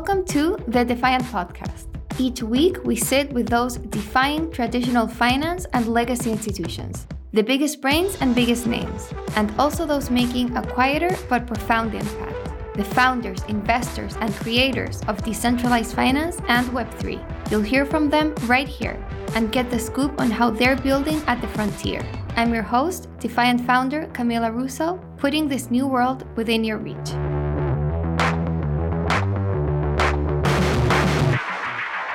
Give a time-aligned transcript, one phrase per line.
[0.00, 1.84] Welcome to the Defiant Podcast.
[2.18, 8.16] Each week, we sit with those defying traditional finance and legacy institutions, the biggest brains
[8.22, 14.16] and biggest names, and also those making a quieter but profound impact the founders, investors,
[14.22, 17.20] and creators of decentralized finance and Web3.
[17.50, 18.96] You'll hear from them right here
[19.34, 22.02] and get the scoop on how they're building at the frontier.
[22.36, 27.10] I'm your host, Defiant founder Camila Russo, putting this new world within your reach.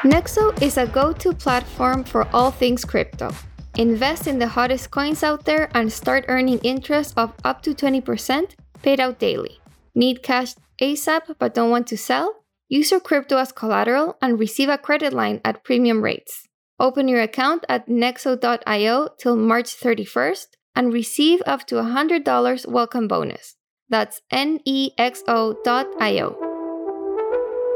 [0.05, 3.31] Nexo is a go to platform for all things crypto.
[3.75, 8.51] Invest in the hottest coins out there and start earning interest of up to 20%
[8.83, 9.57] paid out daily.
[9.95, 12.43] Need cash ASAP but don't want to sell?
[12.69, 16.47] Use your crypto as collateral and receive a credit line at premium rates.
[16.79, 20.45] Open your account at nexo.io till March 31st
[20.75, 23.55] and receive up to $100 welcome bonus.
[23.89, 24.95] That's nexo.io.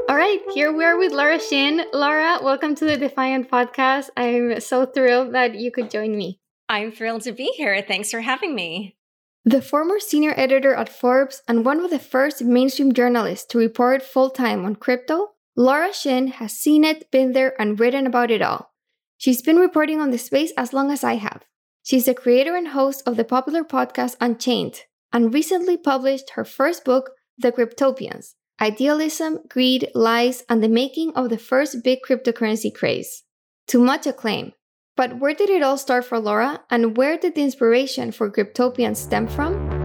[0.09, 1.83] All right, here we are with Laura Shin.
[1.93, 4.09] Laura, welcome to the Defiant podcast.
[4.17, 6.39] I'm so thrilled that you could join me.
[6.67, 7.79] I'm thrilled to be here.
[7.87, 8.97] Thanks for having me.
[9.45, 14.01] The former senior editor at Forbes and one of the first mainstream journalists to report
[14.01, 18.41] full time on crypto, Laura Shin has seen it, been there, and written about it
[18.41, 18.71] all.
[19.19, 21.43] She's been reporting on the space as long as I have.
[21.83, 26.83] She's the creator and host of the popular podcast Unchained, and recently published her first
[26.83, 33.23] book, The Cryptopians Idealism, Greed, Lies, and the Making of the First Big Cryptocurrency Craze.
[33.67, 34.51] To much acclaim,
[34.97, 38.97] but where did it all start for Laura, and where did the inspiration for Cryptopian
[38.97, 39.79] stem from?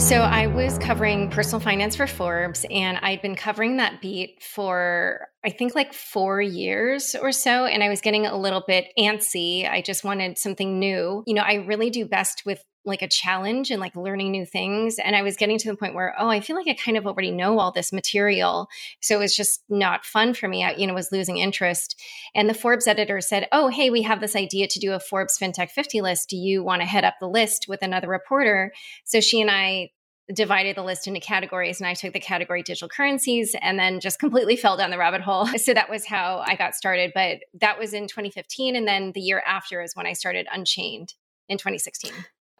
[0.00, 5.28] So, I was covering personal finance for Forbes, and I'd been covering that beat for
[5.44, 7.64] I think like four years or so.
[7.64, 9.70] And I was getting a little bit antsy.
[9.70, 11.22] I just wanted something new.
[11.26, 14.98] You know, I really do best with like a challenge and like learning new things.
[14.98, 17.06] And I was getting to the point where, oh, I feel like I kind of
[17.06, 18.68] already know all this material.
[19.00, 20.64] So it was just not fun for me.
[20.64, 22.00] I, you know, was losing interest.
[22.34, 25.38] And the Forbes editor said, oh, hey, we have this idea to do a Forbes
[25.38, 26.30] FinTech 50 list.
[26.30, 28.72] Do you want to head up the list with another reporter?
[29.04, 29.90] So she and I
[30.32, 34.18] divided the list into categories and I took the category digital currencies and then just
[34.18, 35.48] completely fell down the rabbit hole.
[35.60, 37.12] So that was how I got started.
[37.14, 38.76] But that was in 2015.
[38.76, 41.14] And then the year after is when I started Unchained
[41.48, 42.12] in 2016.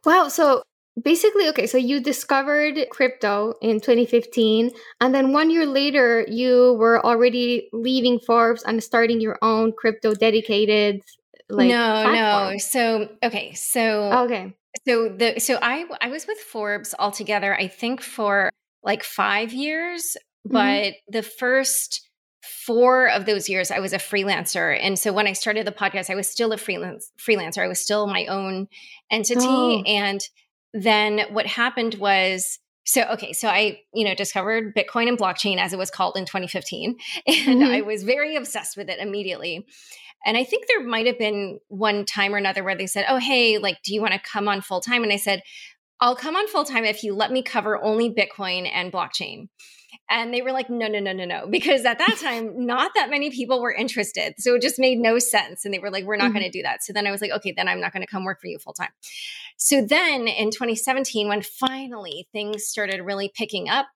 [0.05, 0.28] Wow.
[0.28, 0.62] So
[1.00, 7.05] basically, okay, so you discovered crypto in 2015, and then one year later, you were
[7.05, 11.03] already leaving Forbes and starting your own crypto dedicated.
[11.49, 12.53] Like, no, platform.
[12.53, 12.59] no.
[12.59, 13.55] So, okay.
[13.55, 14.55] So, okay.
[14.87, 18.50] So the so I I was with Forbes altogether I think for
[18.82, 20.53] like 5 years mm-hmm.
[20.53, 22.09] but the first
[22.42, 24.78] four of those years I was a freelancer.
[24.80, 27.58] And so when I started the podcast, I was still a freelance freelancer.
[27.58, 28.68] I was still my own
[29.10, 29.40] entity.
[29.46, 29.82] Oh.
[29.86, 30.20] And
[30.72, 35.72] then what happened was so okay, so I, you know, discovered Bitcoin and blockchain as
[35.72, 36.96] it was called in 2015.
[37.26, 37.70] And mm-hmm.
[37.70, 39.66] I was very obsessed with it immediately.
[40.24, 43.16] And I think there might have been one time or another where they said, Oh,
[43.18, 45.02] hey, like, do you want to come on full time?
[45.02, 45.42] And I said,
[46.00, 49.48] I'll come on full time if you let me cover only Bitcoin and blockchain.
[50.08, 51.46] And they were like, no, no, no, no, no.
[51.48, 54.34] Because at that time, not that many people were interested.
[54.38, 55.64] So it just made no sense.
[55.64, 56.38] And they were like, we're not mm-hmm.
[56.38, 56.82] going to do that.
[56.82, 58.58] So then I was like, okay, then I'm not going to come work for you
[58.58, 58.90] full time.
[59.56, 63.86] So then in 2017, when finally things started really picking up,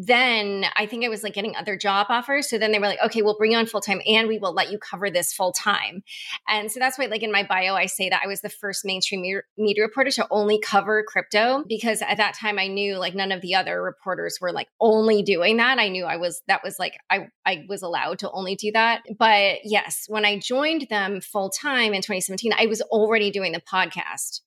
[0.00, 2.48] then I think I was like getting other job offers.
[2.48, 4.52] So then they were like, okay, we'll bring you on full time and we will
[4.52, 6.04] let you cover this full time.
[6.46, 8.84] And so that's why, like in my bio, I say that I was the first
[8.84, 9.22] mainstream
[9.56, 13.40] media reporter to only cover crypto because at that time I knew like none of
[13.40, 15.80] the other reporters were like only doing that.
[15.80, 19.02] I knew I was, that was like, I, I was allowed to only do that.
[19.18, 23.60] But yes, when I joined them full time in 2017, I was already doing the
[23.60, 24.42] podcast.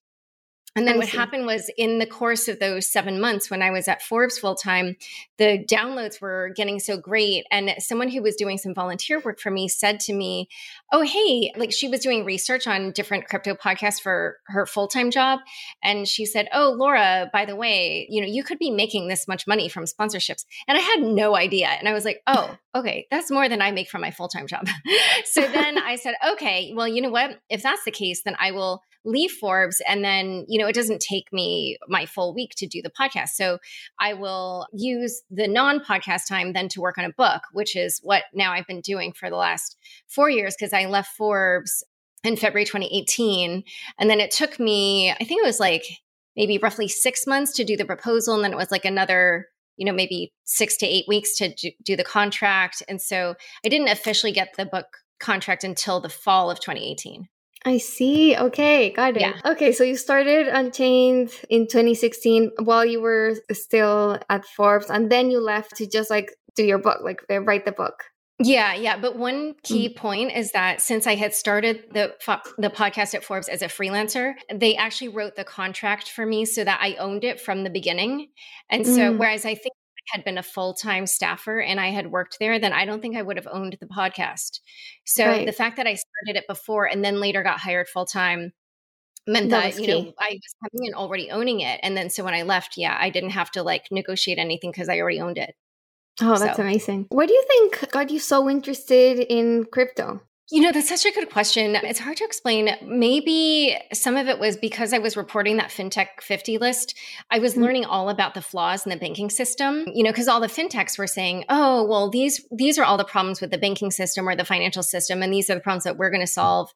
[0.73, 3.89] And then what happened was in the course of those seven months when I was
[3.89, 4.95] at Forbes full time,
[5.37, 7.45] the downloads were getting so great.
[7.51, 10.47] And someone who was doing some volunteer work for me said to me,
[10.93, 15.11] Oh, hey, like she was doing research on different crypto podcasts for her full time
[15.11, 15.39] job.
[15.83, 19.27] And she said, Oh, Laura, by the way, you know, you could be making this
[19.27, 20.45] much money from sponsorships.
[20.69, 21.67] And I had no idea.
[21.67, 24.47] And I was like, Oh, okay, that's more than I make from my full time
[24.47, 24.65] job.
[25.25, 27.41] so then I said, Okay, well, you know what?
[27.49, 31.01] If that's the case, then I will leave Forbes and then, you know, it doesn't
[31.01, 33.29] take me my full week to do the podcast.
[33.29, 33.59] So
[33.99, 37.99] I will use the non podcast time then to work on a book, which is
[38.03, 39.77] what now I've been doing for the last
[40.07, 41.83] four years because I left Forbes
[42.23, 43.63] in February 2018.
[43.99, 45.85] And then it took me, I think it was like
[46.35, 48.35] maybe roughly six months to do the proposal.
[48.35, 49.47] And then it was like another
[49.77, 53.87] you know maybe six to eight weeks to do the contract and so i didn't
[53.87, 57.27] officially get the book contract until the fall of 2018
[57.63, 58.35] I see.
[58.35, 59.21] Okay, got it.
[59.21, 59.33] Yeah.
[59.45, 65.29] Okay, so you started Unchained in 2016 while you were still at Forbes, and then
[65.29, 68.03] you left to just like do your book, like uh, write the book.
[68.43, 68.97] Yeah, yeah.
[68.97, 69.95] But one key mm.
[69.95, 72.15] point is that since I had started the
[72.57, 76.63] the podcast at Forbes as a freelancer, they actually wrote the contract for me so
[76.63, 78.29] that I owned it from the beginning.
[78.69, 79.17] And so, mm.
[79.17, 79.75] whereas I think
[80.07, 83.15] had been a full time staffer and I had worked there, then I don't think
[83.15, 84.59] I would have owned the podcast.
[85.05, 85.45] So right.
[85.45, 88.51] the fact that I started it before and then later got hired full time
[89.27, 91.79] meant that, that you know I was coming and already owning it.
[91.83, 94.89] And then so when I left, yeah, I didn't have to like negotiate anything because
[94.89, 95.55] I already owned it.
[96.21, 96.63] Oh, that's so.
[96.63, 97.07] amazing.
[97.09, 100.21] What do you think got you so interested in crypto?
[100.51, 101.77] You know, that's such a good question.
[101.77, 102.75] It's hard to explain.
[102.85, 106.93] Maybe some of it was because I was reporting that FinTech 50 list.
[107.29, 107.63] I was mm-hmm.
[107.63, 110.97] learning all about the flaws in the banking system, you know, because all the fintechs
[110.97, 114.35] were saying, oh, well, these these are all the problems with the banking system or
[114.35, 116.69] the financial system, and these are the problems that we're going to solve.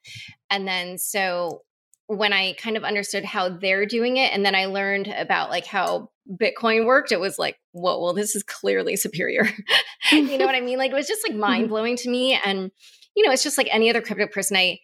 [0.49, 1.63] And then so
[2.07, 5.65] when I kind of understood how they're doing it, and then I learned about like
[5.65, 9.49] how Bitcoin worked, it was like, whoa, well, this is clearly superior.
[10.13, 10.77] you know what I mean?
[10.77, 11.41] Like it was just like mm-hmm.
[11.41, 12.39] mind blowing to me.
[12.45, 12.71] And,
[13.15, 14.79] you know, it's just like any other crypto person, I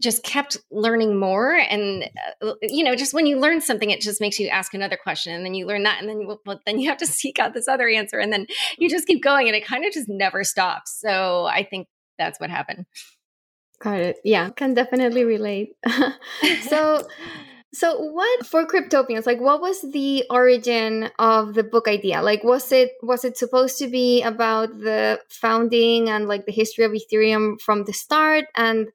[0.00, 1.54] just kept learning more.
[1.54, 2.10] And,
[2.42, 5.34] uh, you know, just when you learn something, it just makes you ask another question.
[5.34, 6.00] And then you learn that.
[6.00, 8.18] And then, well, then you have to seek out this other answer.
[8.18, 8.46] And then
[8.78, 9.46] you just keep going.
[9.46, 10.98] And it kind of just never stops.
[11.00, 11.88] So I think
[12.18, 12.86] that's what happened.
[13.80, 14.20] Got it.
[14.24, 15.74] Yeah, can definitely relate.
[16.68, 17.06] so,
[17.74, 19.26] so what for cryptopians?
[19.26, 22.22] Like, what was the origin of the book idea?
[22.22, 26.84] Like, was it was it supposed to be about the founding and like the history
[26.84, 28.44] of Ethereum from the start?
[28.54, 28.88] And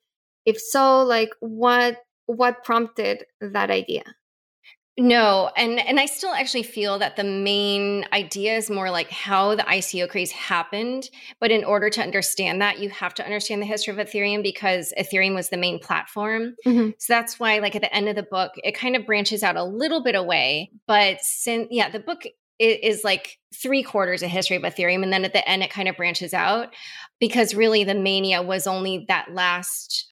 [0.45, 1.97] if so, like, what
[2.27, 4.03] what prompted that idea?
[4.99, 9.53] No, and and I still actually feel that the main idea is more like how
[9.53, 11.11] the ICO craze happened.
[11.39, 14.93] But in order to understand that, you have to understand the history of Ethereum because
[14.97, 16.55] Ethereum was the main platform.
[16.65, 16.91] Mm-hmm.
[16.97, 19.55] So that's why, like at the end of the book, it kind of branches out
[19.55, 20.71] a little bit away.
[20.87, 22.23] But since yeah, the book
[22.57, 25.87] is like three quarters of history of Ethereum, and then at the end, it kind
[25.87, 26.73] of branches out
[27.19, 30.11] because really the mania was only that last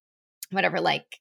[0.51, 1.19] whatever like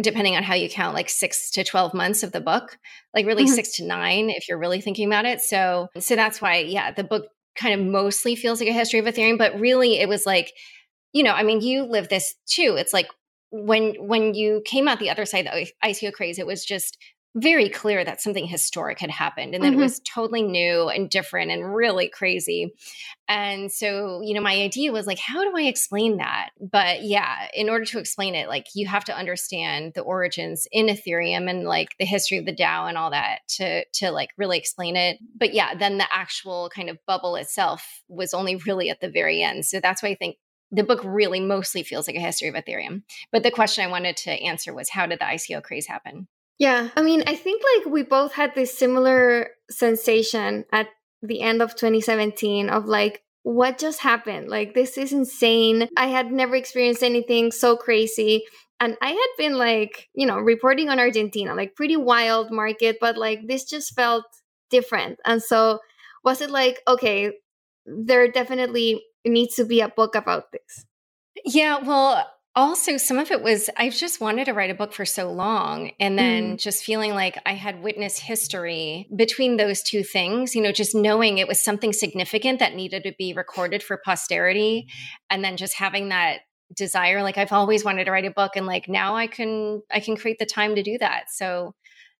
[0.00, 2.78] depending on how you count, like six to 12 months of the book,
[3.14, 3.54] like really mm-hmm.
[3.54, 5.40] six to nine if you're really thinking about it.
[5.40, 7.26] So, so that's why, yeah, the book
[7.56, 10.52] kind of mostly feels like a history of Ethereum, but really it was like,
[11.12, 12.76] you know, I mean, you live this too.
[12.78, 13.08] It's like
[13.50, 16.96] when when you came out the other side of the ICO craze, it was just
[17.34, 19.80] very clear that something historic had happened and that mm-hmm.
[19.80, 22.74] it was totally new and different and really crazy.
[23.26, 26.50] And so, you know, my idea was like, how do I explain that?
[26.60, 30.86] But yeah, in order to explain it, like you have to understand the origins in
[30.86, 34.58] Ethereum and like the history of the DAO and all that to to like really
[34.58, 35.18] explain it.
[35.34, 39.42] But yeah, then the actual kind of bubble itself was only really at the very
[39.42, 39.64] end.
[39.64, 40.36] So that's why I think
[40.70, 43.02] the book really mostly feels like a history of Ethereum.
[43.30, 46.28] But the question I wanted to answer was how did the ICO craze happen?
[46.62, 50.86] Yeah, I mean, I think like we both had this similar sensation at
[51.20, 54.48] the end of 2017 of like, what just happened?
[54.48, 55.88] Like, this is insane.
[55.96, 58.44] I had never experienced anything so crazy.
[58.78, 63.16] And I had been like, you know, reporting on Argentina, like pretty wild market, but
[63.16, 64.24] like this just felt
[64.70, 65.18] different.
[65.24, 65.80] And so,
[66.22, 67.32] was it like, okay,
[67.86, 70.86] there definitely needs to be a book about this?
[71.44, 75.04] Yeah, well, also some of it was i've just wanted to write a book for
[75.04, 76.58] so long and then mm.
[76.58, 81.38] just feeling like i had witnessed history between those two things you know just knowing
[81.38, 84.86] it was something significant that needed to be recorded for posterity
[85.30, 86.40] and then just having that
[86.76, 90.00] desire like i've always wanted to write a book and like now i can i
[90.00, 91.74] can create the time to do that so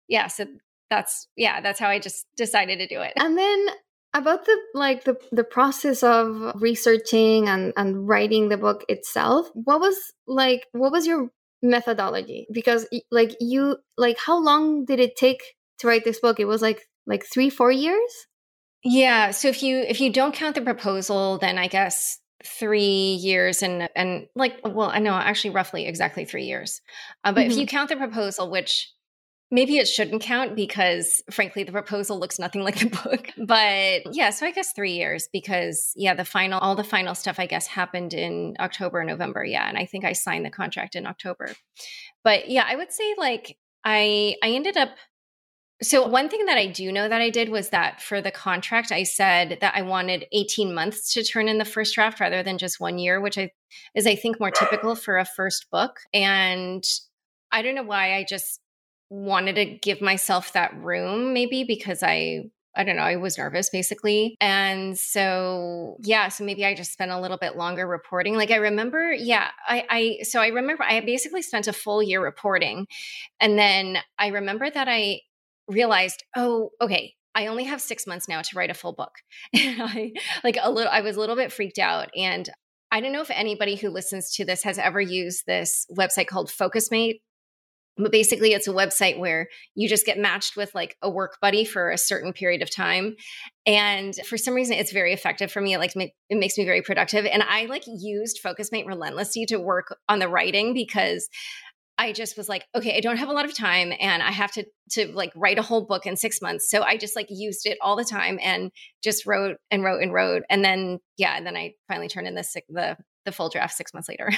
[0.08, 0.46] yeah so
[0.88, 3.66] that's yeah that's how i just decided to do it and then
[4.14, 9.80] about the like the the process of researching and and writing the book itself what
[9.80, 11.30] was like what was your
[11.62, 12.46] methodology?
[12.52, 15.42] Because like you like how long did it take
[15.78, 16.40] to write this book?
[16.40, 18.26] It was like like 3 4 years?
[18.84, 23.62] Yeah so if you if you don't count the proposal then i guess three years
[23.62, 26.80] and and like well i know actually roughly exactly three years.
[27.22, 27.52] Uh, but mm-hmm.
[27.52, 28.92] if you count the proposal which
[29.52, 33.28] Maybe it shouldn't count because, frankly, the proposal looks nothing like the book.
[33.36, 37.38] But yeah, so I guess three years because, yeah, the final, all the final stuff,
[37.38, 39.44] I guess, happened in October, November.
[39.44, 39.68] Yeah.
[39.68, 41.52] And I think I signed the contract in October.
[42.24, 44.90] But yeah, I would say like I, I ended up
[45.82, 48.92] so, one thing that I do know that I did was that for the contract,
[48.92, 52.56] I said that I wanted 18 months to turn in the first draft rather than
[52.56, 53.50] just one year, which I,
[53.96, 55.98] is, I think, more typical for a first book.
[56.14, 56.84] And
[57.50, 58.60] I don't know why I just
[59.12, 63.68] wanted to give myself that room maybe because I I don't know, I was nervous
[63.68, 64.34] basically.
[64.40, 68.34] And so, yeah, so maybe I just spent a little bit longer reporting.
[68.34, 72.22] Like I remember, yeah, I, I, so I remember I basically spent a full year
[72.22, 72.86] reporting.
[73.40, 75.20] And then I remember that I
[75.68, 79.12] realized, oh, okay, I only have six months now to write a full book.
[79.54, 82.08] And I like a little I was a little bit freaked out.
[82.16, 82.48] And
[82.90, 86.48] I don't know if anybody who listens to this has ever used this website called
[86.48, 87.20] Focusmate.
[87.96, 91.64] But basically, it's a website where you just get matched with like a work buddy
[91.64, 93.16] for a certain period of time.
[93.66, 95.74] And for some reason, it's very effective for me.
[95.74, 97.26] It like it makes me very productive.
[97.26, 101.28] And I like used Focusmate relentlessly to work on the writing because
[101.98, 104.50] I just was like, okay, I don't have a lot of time and I have
[104.52, 106.68] to to like write a whole book in 6 months.
[106.70, 108.72] So I just like used it all the time and
[109.04, 112.34] just wrote and wrote and wrote and then yeah, and then I finally turned in
[112.34, 114.32] the the the full draft 6 months later.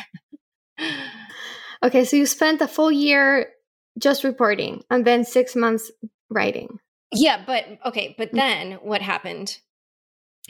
[1.84, 3.48] okay, so you spent a full year
[3.98, 5.90] just reporting and then 6 months
[6.30, 6.78] writing.
[7.12, 8.36] Yeah, but okay, but mm.
[8.36, 9.58] then what happened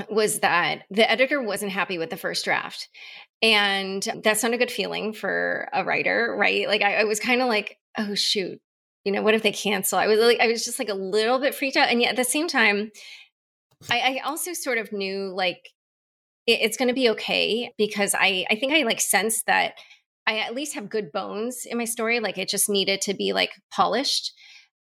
[0.08, 2.88] was that the editor wasn't happy with the first draft.
[3.42, 6.66] And that's not a good feeling for a writer, right?
[6.66, 8.58] Like I, I was kind of like, oh shoot,
[9.04, 9.98] you know, what if they cancel?
[9.98, 11.90] I was like, I was just like a little bit freaked out.
[11.90, 12.90] And yet at the same time,
[13.90, 15.70] I, I also sort of knew like
[16.46, 19.74] it, it's going to be okay because I, I think I like sensed that
[20.26, 22.20] I at least have good bones in my story.
[22.20, 24.32] Like it just needed to be like polished.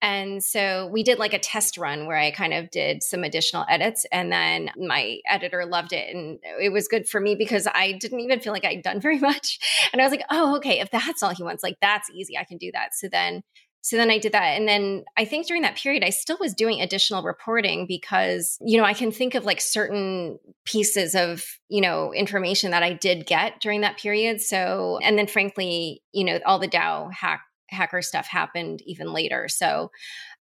[0.00, 3.64] And so we did like a test run where I kind of did some additional
[3.68, 4.04] edits.
[4.10, 6.14] And then my editor loved it.
[6.14, 9.20] And it was good for me because I didn't even feel like I'd done very
[9.20, 9.60] much.
[9.92, 12.36] And I was like, oh, okay, if that's all he wants, like that's easy.
[12.36, 12.94] I can do that.
[12.94, 13.42] So then
[13.82, 14.56] so then I did that.
[14.56, 18.78] And then I think during that period, I still was doing additional reporting because, you
[18.78, 23.26] know, I can think of like certain pieces of, you know, information that I did
[23.26, 24.40] get during that period.
[24.40, 29.48] So, and then frankly, you know, all the DAO hack hacker stuff happened even later.
[29.48, 29.90] So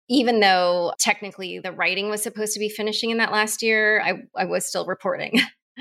[0.09, 4.23] even though technically the writing was supposed to be finishing in that last year, I,
[4.37, 5.41] I was still reporting.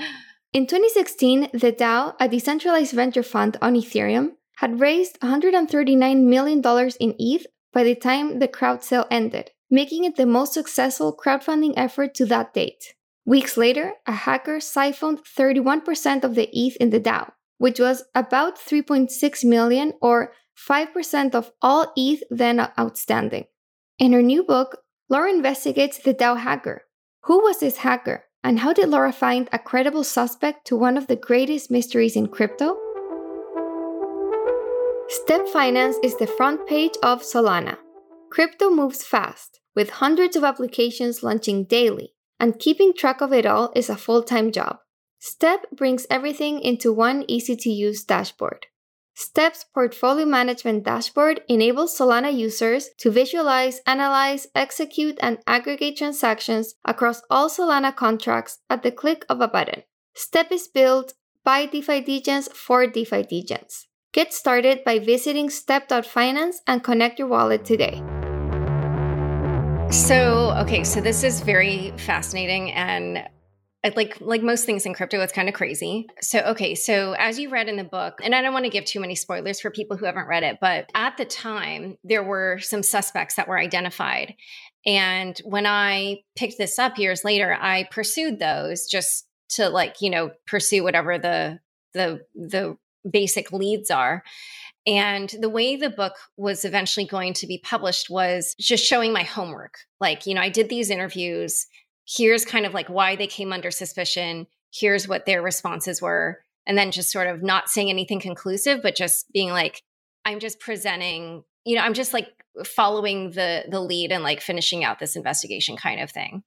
[0.54, 6.62] in 2016, the DAO, a decentralized venture fund on Ethereum, had raised $139 million
[7.00, 11.74] in ETH by the time the crowd sale ended, making it the most successful crowdfunding
[11.78, 12.96] effort to that date.
[13.26, 18.58] Weeks later, a hacker siphoned 31% of the ETH in the DAO, which was about
[18.58, 23.46] 3.6 million or 5% of all ETH then outstanding.
[24.00, 26.84] In her new book, Laura investigates the DAO hacker.
[27.26, 31.06] Who was this hacker, and how did Laura find a credible suspect to one of
[31.08, 32.78] the greatest mysteries in crypto?
[35.10, 37.78] Step Finance is the front page of Solana.
[38.30, 43.72] Crypto moves fast, with hundreds of applications launching daily, and keeping track of it all
[43.74, 44.80] is a full time job.
[45.18, 48.66] Step brings everything into one easy to use dashboard.
[49.14, 57.22] STEP's portfolio management dashboard enables Solana users to visualize, analyze, execute, and aggregate transactions across
[57.30, 59.84] all Solana contracts at the click of a button.
[60.16, 61.14] STEP is built
[61.46, 63.86] by DeFi Degens for DeFi Degens.
[64.14, 68.02] Get started by visiting step.finance and connect your wallet today.
[69.92, 73.28] So, okay, so this is very fascinating and
[73.84, 77.38] uh, like like most things in crypto it's kind of crazy so okay so as
[77.38, 79.70] you read in the book and i don't want to give too many spoilers for
[79.70, 83.58] people who haven't read it but at the time there were some suspects that were
[83.58, 84.34] identified
[84.84, 90.10] and when i picked this up years later i pursued those just to like you
[90.10, 91.60] know pursue whatever the
[91.94, 92.76] the the
[93.10, 94.24] basic leads are.
[94.86, 99.24] And the way the book was eventually going to be published was just showing my
[99.24, 99.76] homework.
[100.00, 101.68] Like, you know, I did these interviews.
[102.08, 104.48] Here's kind of like why they came under suspicion.
[104.74, 106.40] Here's what their responses were.
[106.66, 109.82] And then just sort of not saying anything conclusive but just being like
[110.28, 112.28] i'm just presenting you know i'm just like
[112.66, 116.44] following the the lead and like finishing out this investigation kind of thing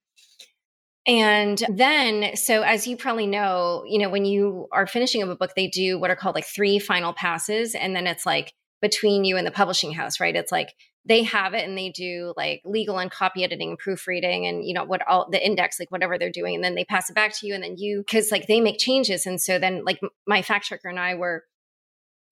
[1.11, 5.35] and then so as you probably know you know when you are finishing up a
[5.35, 7.75] book they do what are called like three final passes.
[7.75, 10.37] And then it's like between you and the publishing house right?
[10.37, 10.69] It's like
[11.05, 14.73] they have it and they do like legal and copy editing and proofreading and you
[14.73, 16.55] know what all the index like whatever they're doing.
[16.55, 18.79] And then they pass it back to you and then you because like they make
[18.79, 19.27] changes.
[19.27, 19.99] And so then like
[20.29, 21.43] my fact checker and i were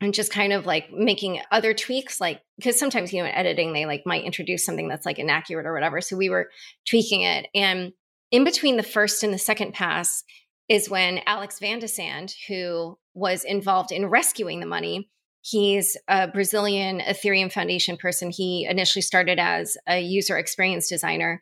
[0.00, 3.73] and just kind of like making other tweaks like because sometimes you know in editing
[3.73, 6.00] they like might introduce something that's like inaccurate or whatever.
[6.00, 6.49] So we were
[6.87, 7.49] tweaking it.
[7.56, 7.92] And
[8.30, 10.25] in between the first and the second pass
[10.68, 15.08] is when alex van de sande who was involved in rescuing the money
[15.42, 18.30] He's a Brazilian Ethereum Foundation person.
[18.30, 21.40] He initially started as a user experience designer.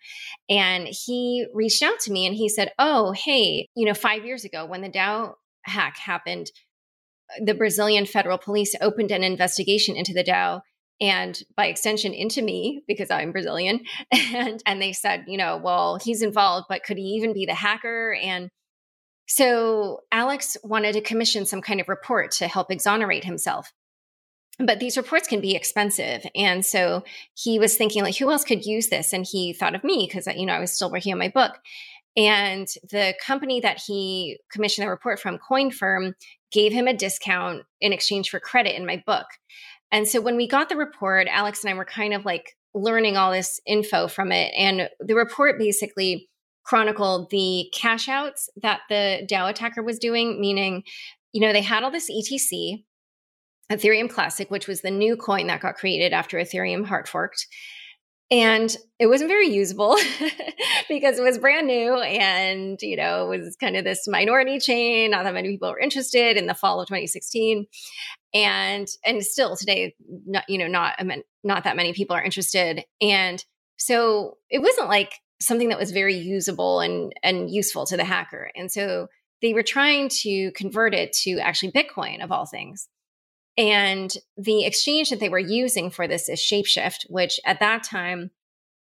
[0.48, 4.44] And he reached out to me and he said, Oh, hey, you know, five years
[4.44, 6.52] ago when the DAO hack happened,
[7.42, 10.60] the Brazilian federal police opened an investigation into the DAO
[11.00, 13.80] and by extension into me because I'm Brazilian.
[14.34, 17.54] And and they said, you know, well, he's involved, but could he even be the
[17.54, 18.14] hacker?
[18.22, 18.50] And
[19.26, 23.72] so Alex wanted to commission some kind of report to help exonerate himself.
[24.58, 28.64] but these reports can be expensive and so he was thinking like who else could
[28.64, 31.12] use this and he thought of me because uh, you know i was still working
[31.12, 31.58] on my book
[32.16, 36.14] and the company that he commissioned the report from Coinfirm
[36.50, 39.26] gave him a discount in exchange for credit in my book
[39.92, 43.16] and so when we got the report alex and i were kind of like learning
[43.16, 46.28] all this info from it and the report basically
[46.64, 50.82] chronicled the cash outs that the dao attacker was doing meaning
[51.32, 52.82] you know they had all this ETC
[53.70, 57.46] Ethereum Classic, which was the new coin that got created after Ethereum hard forked.
[58.30, 59.96] And it wasn't very usable
[60.88, 65.12] because it was brand new and, you know, it was kind of this minority chain.
[65.12, 67.66] Not that many people were interested in the fall of 2016.
[68.36, 69.94] And, and still today,
[70.26, 71.00] not, you know, not,
[71.42, 72.84] not that many people are interested.
[73.00, 73.42] And
[73.78, 78.50] so it wasn't like something that was very usable and, and useful to the hacker.
[78.54, 79.08] And so
[79.40, 82.88] they were trying to convert it to actually Bitcoin of all things.
[83.56, 88.32] And the exchange that they were using for this is Shapeshift, which at that time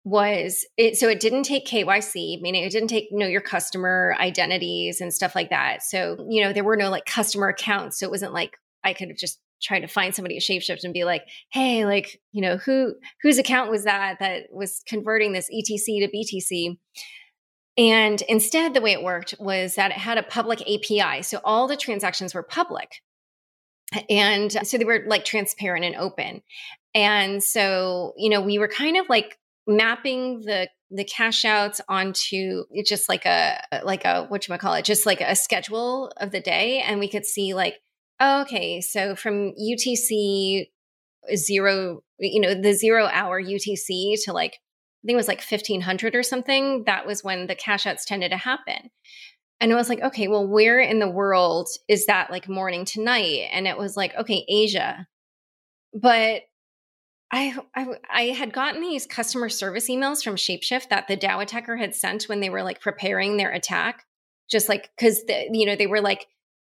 [0.06, 5.02] was it so it didn't take KYC, meaning it didn't take know your customer identities
[5.02, 5.84] and stuff like that.
[5.84, 8.00] So, you know, there were no like customer accounts.
[8.00, 10.94] So it wasn't like I could have just tried to find somebody at Shapeshift and
[10.94, 15.50] be like, hey, like, you know, who whose account was that that was converting this
[15.50, 16.78] ETC to BTC?
[17.78, 21.24] And instead, the way it worked was that it had a public API.
[21.24, 23.02] So all the transactions were public.
[24.10, 26.42] And so they were like transparent and open.
[26.94, 32.66] And so, you know, we were kind of like mapping the the cash outs onto
[32.86, 36.40] just like a like a what you call it just like a schedule of the
[36.40, 37.76] day and we could see like
[38.22, 40.68] okay so from utc
[41.32, 45.42] uh, zero you know the zero hour utc to like i think it was like
[45.42, 48.90] 1500 or something that was when the cash outs tended to happen
[49.64, 53.02] and it was like, okay, well, where in the world is that like morning to
[53.02, 53.48] night?
[53.50, 55.08] And it was like, okay, Asia.
[55.94, 56.42] But
[57.32, 61.78] I, I, I had gotten these customer service emails from Shapeshift that the DAO attacker
[61.78, 64.04] had sent when they were like preparing their attack,
[64.52, 66.28] just like because you know they were like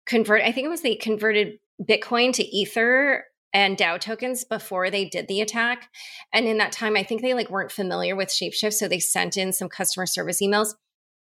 [0.07, 0.43] convert.
[0.43, 5.29] I think it was they converted Bitcoin to Ether and DAO tokens before they did
[5.29, 5.89] the attack,
[6.33, 9.37] and in that time, I think they like weren't familiar with Shapeshift, so they sent
[9.37, 10.75] in some customer service emails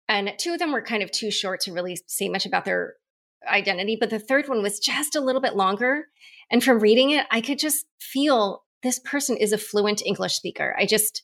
[0.09, 2.95] and two of them were kind of too short to really say much about their
[3.47, 6.07] identity, but the third one was just a little bit longer.
[6.49, 10.75] And from reading it, I could just feel this person is a fluent English speaker.
[10.79, 11.23] I just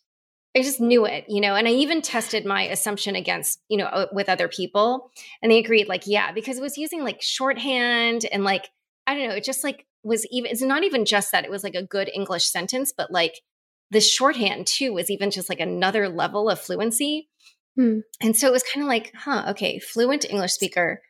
[0.55, 4.07] I just knew it, you know, and I even tested my assumption against, you know,
[4.11, 5.09] with other people
[5.41, 8.69] and they agreed like, yeah, because it was using like shorthand and like
[9.07, 11.63] I don't know, it just like was even it's not even just that it was
[11.63, 13.41] like a good English sentence, but like
[13.89, 17.29] the shorthand too was even just like another level of fluency.
[17.75, 17.99] Hmm.
[18.21, 21.01] And so it was kind of like, huh, okay, fluent English speaker,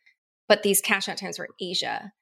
[0.47, 2.13] but these cash out times were Asia.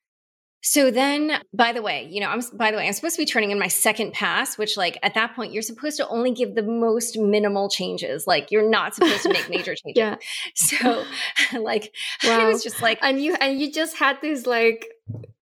[0.63, 3.25] So then, by the way, you know, I'm by the way, I'm supposed to be
[3.25, 6.55] turning in my second pass, which like at that point you're supposed to only give
[6.55, 8.27] the most minimal changes.
[8.27, 9.97] Like you're not supposed to make major changes.
[9.97, 10.15] yeah.
[10.55, 11.03] So
[11.59, 11.93] like
[12.23, 12.41] wow.
[12.41, 14.87] I was just like And you and you just had this like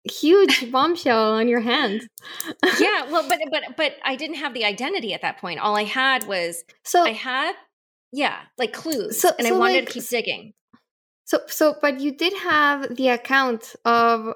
[0.03, 2.07] huge bombshell on your hand.
[2.79, 5.59] yeah, well, but but but I didn't have the identity at that point.
[5.59, 7.53] All I had was so I had
[8.11, 9.21] yeah, like clues.
[9.21, 10.53] So, and so I wanted like, to keep digging.
[11.25, 14.33] So, so, but you did have the account of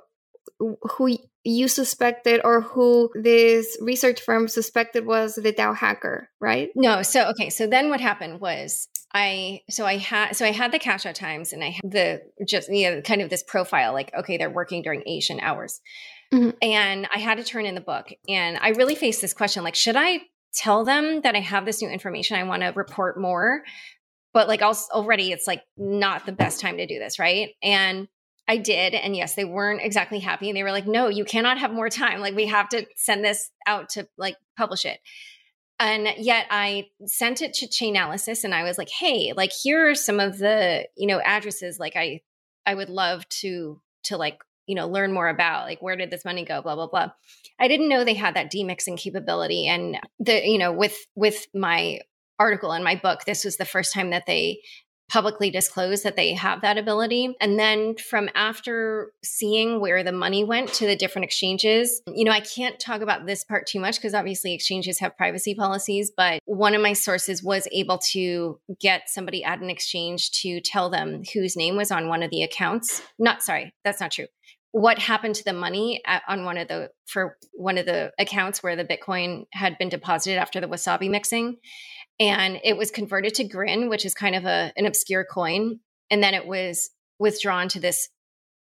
[0.60, 6.70] who you suspected or who this research firm suspected was the DAO hacker, right?
[6.76, 7.02] No.
[7.02, 7.50] So, okay.
[7.50, 11.16] So then what happened was I, so I had, so I had the cash out
[11.16, 14.50] times and I had the just, you know, kind of this profile like, okay, they're
[14.50, 15.82] working during Asian hours.
[16.34, 16.52] Mm-hmm.
[16.62, 18.08] And I had to turn in the book.
[18.30, 20.22] And I really faced this question like, should I
[20.54, 22.38] tell them that I have this new information.
[22.38, 23.63] I want to report more.
[24.34, 27.50] But like also already it's like not the best time to do this, right?
[27.62, 28.08] And
[28.48, 28.94] I did.
[28.94, 30.50] And yes, they weren't exactly happy.
[30.50, 32.20] And they were like, no, you cannot have more time.
[32.20, 35.00] Like we have to send this out to like publish it.
[35.80, 39.96] And yet I sent it to Chainalysis and I was like, hey, like here are
[39.96, 42.22] some of the, you know, addresses like I
[42.66, 46.26] I would love to to like you know learn more about like where did this
[46.26, 47.12] money go blah blah blah
[47.60, 52.00] i didn't know they had that demixing capability and the you know with with my
[52.40, 54.62] article in my book this was the first time that they
[55.10, 57.36] publicly disclose that they have that ability.
[57.39, 62.32] And then from after seeing where the money went to the different exchanges you know
[62.32, 66.39] i can't talk about this part too much because obviously exchanges have privacy policies but
[66.46, 71.24] one of my sources was able to get somebody at an exchange to tell them
[71.34, 73.02] whose name was on one of the accounts.
[73.20, 74.28] Not sorry that's not true.
[74.72, 78.63] What happened to the money at, on one of the for one of the accounts
[78.63, 81.58] where the bitcoin had been deposited after the wasabi mixing
[82.19, 86.21] and it was converted to grin which is kind of a, an obscure coin and
[86.21, 88.10] then it was withdrawn to this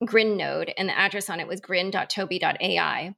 [0.05, 3.15] grin node and the address on it was grin.toby.ai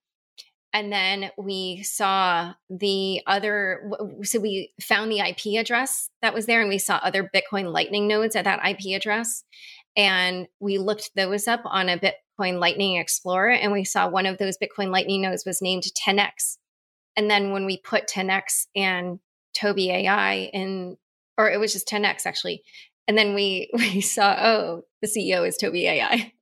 [0.73, 3.91] And then we saw the other,
[4.23, 8.07] so we found the IP address that was there and we saw other Bitcoin Lightning
[8.07, 9.45] nodes at that IP address.
[9.97, 14.39] And we looked those up on a Bitcoin Lightning Explorer and we saw one of
[14.39, 16.59] those Bitcoin Lightning nodes was named 10x.
[17.17, 19.19] And then when we put 10x and
[19.59, 20.97] Toby AI in,
[21.37, 22.63] or it was just 10x actually.
[23.07, 26.33] And then we we saw, oh, the CEO is Toby AI.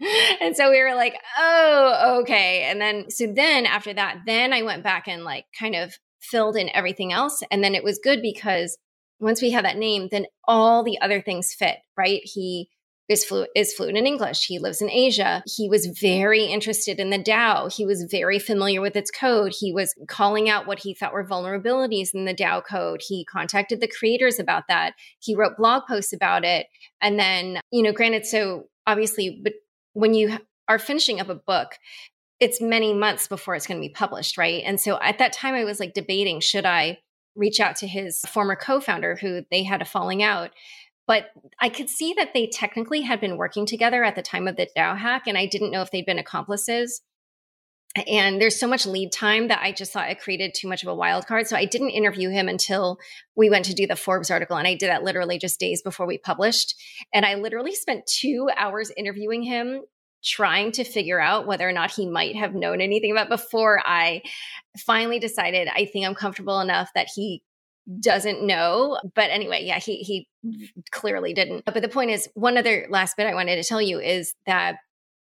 [0.40, 2.64] and so we were like, oh, okay.
[2.64, 6.56] And then, so then after that, then I went back and like kind of filled
[6.56, 7.42] in everything else.
[7.50, 8.78] And then it was good because
[9.18, 12.20] once we had that name, then all the other things fit, right?
[12.24, 12.68] He
[13.08, 14.46] is, flu- is fluent in English.
[14.46, 15.42] He lives in Asia.
[15.46, 17.72] He was very interested in the DAO.
[17.74, 19.52] He was very familiar with its code.
[19.58, 23.02] He was calling out what he thought were vulnerabilities in the DAO code.
[23.06, 24.94] He contacted the creators about that.
[25.18, 26.66] He wrote blog posts about it.
[27.00, 29.54] And then, you know, granted, so obviously, but
[29.92, 30.38] when you
[30.68, 31.78] are finishing up a book,
[32.40, 34.62] it's many months before it's going to be published, right?
[34.64, 36.98] And so at that time, I was like debating should I
[37.34, 40.50] reach out to his former co founder who they had a falling out.
[41.06, 41.26] But
[41.60, 44.68] I could see that they technically had been working together at the time of the
[44.76, 47.02] DAO hack, and I didn't know if they'd been accomplices.
[48.06, 50.88] And there's so much lead time that I just thought it created too much of
[50.88, 51.46] a wild card.
[51.46, 52.98] So I didn't interview him until
[53.36, 54.56] we went to do the Forbes article.
[54.56, 56.74] And I did that literally just days before we published.
[57.12, 59.82] And I literally spent two hours interviewing him,
[60.24, 64.22] trying to figure out whether or not he might have known anything about before I
[64.78, 67.42] finally decided I think I'm comfortable enough that he
[68.00, 68.98] doesn't know.
[69.14, 70.28] But anyway, yeah, he he
[70.90, 71.64] clearly didn't.
[71.64, 74.76] But the point is, one other last bit I wanted to tell you is that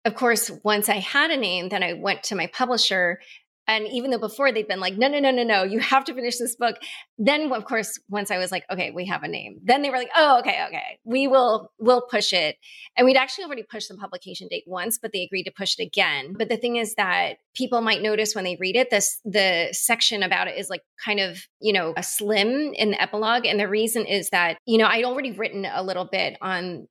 [0.05, 3.21] of course, once I had a name, then I went to my publisher
[3.69, 6.15] and even though before they'd been like, no, no, no, no, no, you have to
[6.15, 6.77] finish this book.
[7.17, 9.99] Then, of course, once I was like, okay, we have a name, then they were
[9.99, 12.57] like, oh, okay, okay, we will, we'll push it.
[12.97, 15.83] And we'd actually already pushed the publication date once, but they agreed to push it
[15.83, 16.35] again.
[16.37, 20.23] But the thing is that people might notice when they read it, this, the section
[20.23, 23.47] about it is like kind of, you know, a slim in the epilogue.
[23.47, 26.89] And the reason is that, you know, I'd already written a little bit on,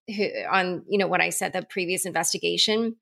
[0.49, 2.95] on, you know, what I said, the previous investigation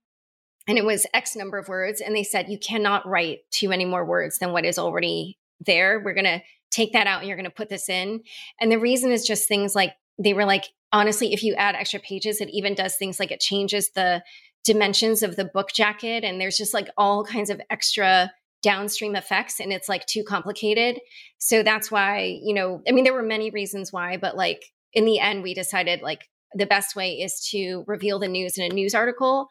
[0.70, 2.00] and it was X number of words.
[2.00, 6.00] And they said, you cannot write too many more words than what is already there.
[6.00, 8.22] We're going to take that out and you're going to put this in.
[8.62, 12.00] And the reason is just things like they were like, honestly, if you add extra
[12.00, 14.24] pages, it even does things like it changes the
[14.64, 16.24] dimensions of the book jacket.
[16.24, 21.00] And there's just like all kinds of extra downstream effects and it's like too complicated.
[21.40, 25.06] So that's why, you know, I mean, there were many reasons why, but like in
[25.06, 28.74] the end, we decided like the best way is to reveal the news in a
[28.74, 29.50] news article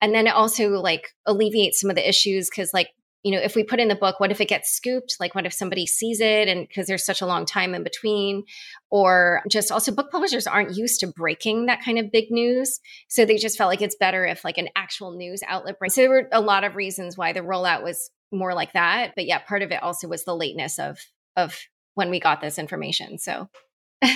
[0.00, 2.88] and then it also like alleviates some of the issues because like
[3.22, 5.16] you know if we put in the book what if it gets scooped?
[5.18, 8.44] Like what if somebody sees it and because there's such a long time in between?
[8.90, 13.24] Or just also book publishers aren't used to breaking that kind of big news so
[13.24, 16.10] they just felt like it's better if like an actual news outlet breaks so there
[16.10, 19.62] were a lot of reasons why the rollout was more like that but yeah part
[19.62, 20.98] of it also was the lateness of
[21.36, 21.58] of
[21.94, 23.48] when we got this information so.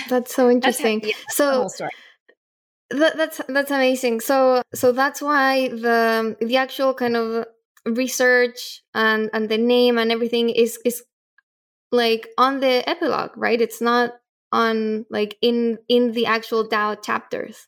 [0.07, 1.87] That's so interesting that's how, yeah, so
[2.93, 4.21] that, that's that's amazing.
[4.21, 7.45] So so that's why the the actual kind of
[7.85, 11.03] research and and the name and everything is is
[11.91, 13.59] like on the epilogue, right?
[13.59, 14.13] It's not
[14.51, 17.67] on like in in the actual DAO chapters.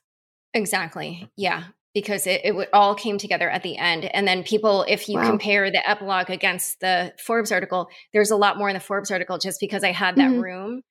[0.56, 1.30] Exactly.
[1.36, 1.64] Yeah.
[1.94, 4.04] Because it, it all came together at the end.
[4.04, 5.28] And then people, if you wow.
[5.28, 9.38] compare the epilogue against the Forbes article, there's a lot more in the Forbes article
[9.38, 10.40] just because I had that mm-hmm.
[10.40, 10.82] room.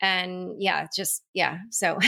[0.00, 1.58] And yeah, just, yeah.
[1.70, 1.98] So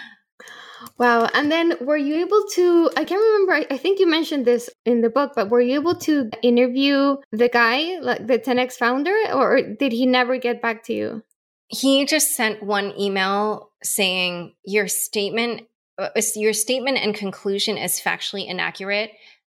[0.98, 1.28] Wow.
[1.34, 4.70] And then were you able to, I can't remember, I, I, think you mentioned this
[4.84, 9.16] in the book, but were you able to interview the guy, like the 10X founder,
[9.32, 11.22] or did he never get back to you?
[11.68, 15.62] He just sent one email saying, Your statement.
[15.96, 19.12] Uh, your statement and conclusion is factually inaccurate.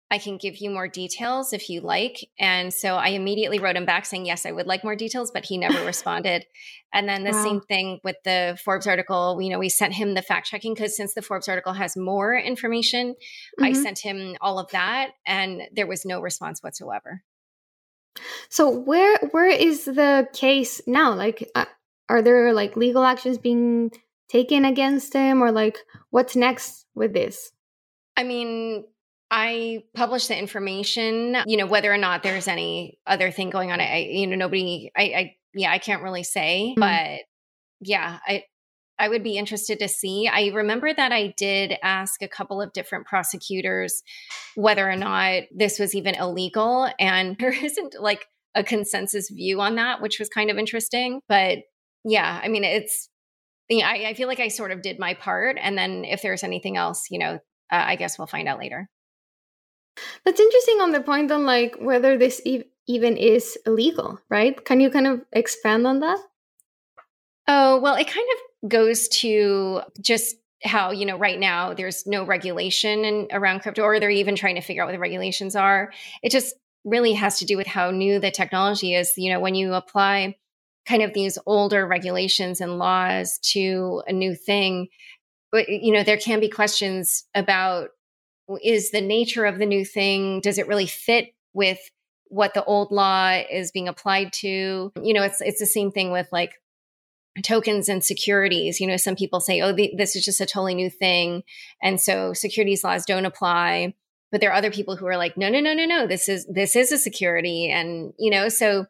[0.09, 2.29] I can give you more details if you like.
[2.39, 5.45] And so I immediately wrote him back saying, yes, I would like more details, but
[5.45, 6.45] he never responded.
[6.93, 7.43] And then the wow.
[7.43, 9.41] same thing with the Forbes article.
[9.41, 12.37] You know, we sent him the fact checking because since the Forbes article has more
[12.37, 13.63] information, mm-hmm.
[13.63, 17.23] I sent him all of that and there was no response whatsoever.
[18.49, 21.13] So where where is the case now?
[21.13, 21.65] Like, uh,
[22.09, 23.91] are there like legal actions being
[24.27, 25.77] taken against him, or like
[26.09, 27.51] what's next with this?
[28.15, 28.85] I mean,
[29.29, 33.81] I publish the information, you know, whether or not there's any other thing going on.
[33.81, 36.79] I, you know, nobody, I, I yeah, I can't really say, mm-hmm.
[36.79, 37.21] but
[37.81, 38.43] yeah, I,
[38.99, 40.27] I would be interested to see.
[40.27, 44.01] I remember that I did ask a couple of different prosecutors
[44.55, 46.89] whether or not this was even illegal.
[46.99, 51.21] And there isn't like a consensus view on that, which was kind of interesting.
[51.27, 51.59] But
[52.03, 53.09] yeah, I mean, it's,
[53.69, 55.57] yeah, I, I feel like I sort of did my part.
[55.59, 57.33] And then if there's anything else, you know,
[57.69, 58.89] uh, I guess we'll find out later.
[60.25, 64.63] That's interesting on the point on like whether this e- even is illegal, right?
[64.63, 66.19] Can you kind of expand on that?
[67.47, 72.25] Oh, well, it kind of goes to just how, you know, right now there's no
[72.25, 75.91] regulation in, around crypto, or they're even trying to figure out what the regulations are.
[76.23, 79.13] It just really has to do with how new the technology is.
[79.17, 80.35] You know, when you apply
[80.87, 84.87] kind of these older regulations and laws to a new thing,
[85.51, 87.89] but you know, there can be questions about
[88.63, 91.79] is the nature of the new thing, does it really fit with
[92.29, 94.91] what the old law is being applied to?
[95.01, 96.53] You know, it's it's the same thing with like
[97.43, 98.79] tokens and securities.
[98.79, 101.43] You know, some people say, oh, the, this is just a totally new thing.
[101.81, 103.93] And so securities laws don't apply.
[104.31, 106.45] But there are other people who are like, no, no, no, no, no, this is,
[106.47, 107.69] this is a security.
[107.69, 108.87] And, you know, so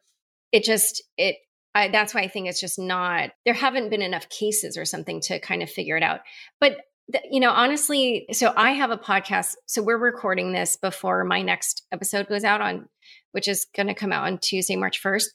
[0.50, 1.36] it just, it,
[1.74, 5.20] I, that's why I think it's just not, there haven't been enough cases or something
[5.22, 6.20] to kind of figure it out.
[6.58, 6.78] But,
[7.30, 9.54] you know, honestly, so I have a podcast.
[9.66, 12.88] So we're recording this before my next episode goes out on,
[13.32, 15.28] which is going to come out on Tuesday, March 1st.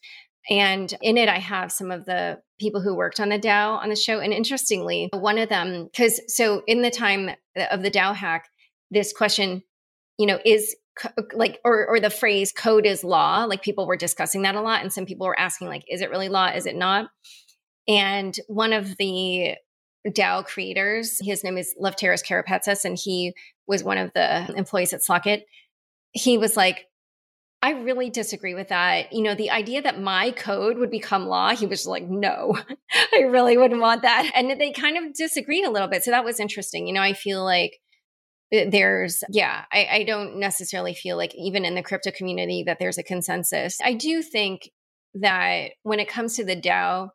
[0.50, 3.90] And in it, I have some of the people who worked on the DAO on
[3.90, 4.20] the show.
[4.20, 8.50] And interestingly, one of them, because so in the time uh, of the DAO hack,
[8.92, 9.64] this question,
[10.18, 13.98] you know, is uh, like, or, or the phrase code is law, like people were
[13.98, 14.82] discussing that a lot.
[14.82, 16.48] And some people were asking, like, is it really law?
[16.48, 17.10] Is it not?
[17.88, 19.56] And one of the
[20.10, 23.34] DAO creators, his name is Lefteris Karapetsas, and he
[23.68, 25.46] was one of the employees at Slock.it.
[26.12, 26.86] He was like,
[27.64, 29.14] I really disagree with that.
[29.14, 32.58] You know, the idea that my code would become law, he was like, no,
[33.14, 34.30] I really wouldn't want that.
[34.36, 36.04] And they kind of disagreed a little bit.
[36.04, 36.88] So that was interesting.
[36.88, 37.80] You know, I feel like
[38.52, 42.98] there's, yeah, I, I don't necessarily feel like even in the crypto community that there's
[42.98, 43.78] a consensus.
[43.82, 44.70] I do think
[45.16, 47.10] that when it comes to the DAO,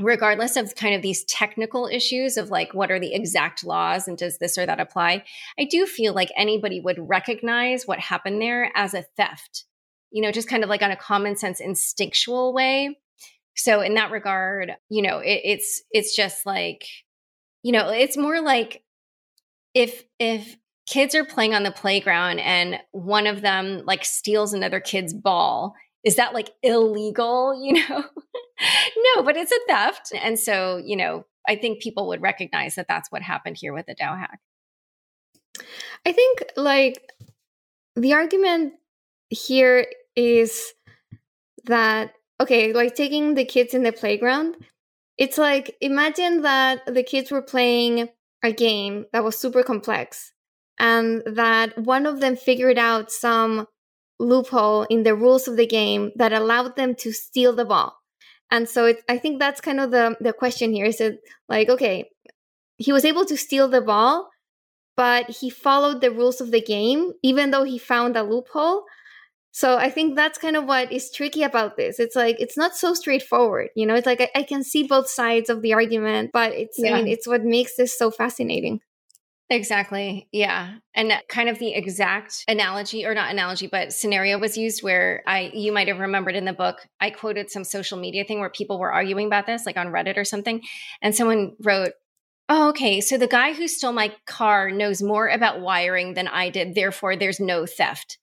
[0.00, 4.16] regardless of kind of these technical issues of like what are the exact laws and
[4.18, 5.22] does this or that apply
[5.58, 9.64] i do feel like anybody would recognize what happened there as a theft
[10.10, 12.98] you know just kind of like on a common sense instinctual way.
[13.56, 16.86] So in that regard you know it, it's it's just like
[17.62, 18.82] you know it's more like
[19.74, 20.56] if if
[20.88, 25.74] kids are playing on the playground and one of them like steals another kid's ball
[26.04, 28.04] is that like illegal you know?
[29.16, 32.86] No but it's a theft and so you know i think people would recognize that
[32.88, 34.38] that's what happened here with the dao hack.
[36.06, 37.10] I think like
[37.96, 38.74] the argument
[39.30, 39.86] here
[40.16, 40.72] is
[41.64, 44.56] that okay like taking the kids in the playground
[45.18, 48.08] it's like imagine that the kids were playing
[48.42, 50.32] a game that was super complex
[50.78, 53.66] and that one of them figured out some
[54.20, 57.96] loophole in the rules of the game that allowed them to steal the ball.
[58.50, 61.68] And so it, I think that's kind of the, the question here is it like,
[61.68, 62.10] okay,
[62.76, 64.28] he was able to steal the ball,
[64.96, 68.84] but he followed the rules of the game, even though he found a loophole.
[69.52, 71.98] So I think that's kind of what is tricky about this.
[71.98, 73.96] It's like it's not so straightforward, you know.
[73.96, 76.92] It's like I, I can see both sides of the argument, but it's yeah.
[76.92, 78.80] I mean it's what makes this so fascinating.
[79.50, 80.28] Exactly.
[80.30, 80.74] Yeah.
[80.94, 85.50] And kind of the exact analogy or not analogy, but scenario was used where I
[85.52, 88.78] you might have remembered in the book, I quoted some social media thing where people
[88.78, 90.62] were arguing about this, like on Reddit or something.
[91.02, 91.92] And someone wrote,
[92.48, 93.00] Oh, okay.
[93.00, 96.74] So the guy who stole my car knows more about wiring than I did.
[96.74, 98.18] Therefore, there's no theft.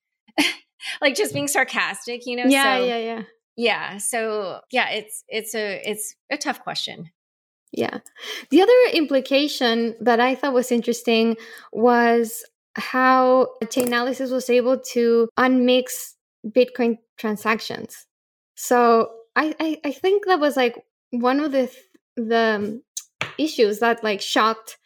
[1.02, 2.46] like just being sarcastic, you know?
[2.46, 3.24] Yeah, so, yeah, yeah.
[3.58, 3.98] Yeah.
[3.98, 7.10] So yeah, it's it's a it's a tough question.
[7.72, 8.00] Yeah.
[8.50, 11.36] The other implication that I thought was interesting
[11.72, 12.44] was
[12.76, 16.14] how Chainalysis was able to unmix
[16.46, 18.06] Bitcoin transactions.
[18.56, 21.72] So I, I, I think that was like one of the
[22.16, 22.82] the um,
[23.38, 24.78] issues that like shocked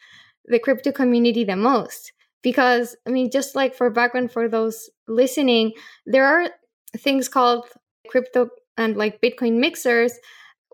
[0.44, 5.72] the crypto community the most because I mean just like for background for those listening,
[6.04, 6.50] there are
[6.96, 7.66] things called
[8.08, 10.12] crypto and like Bitcoin mixers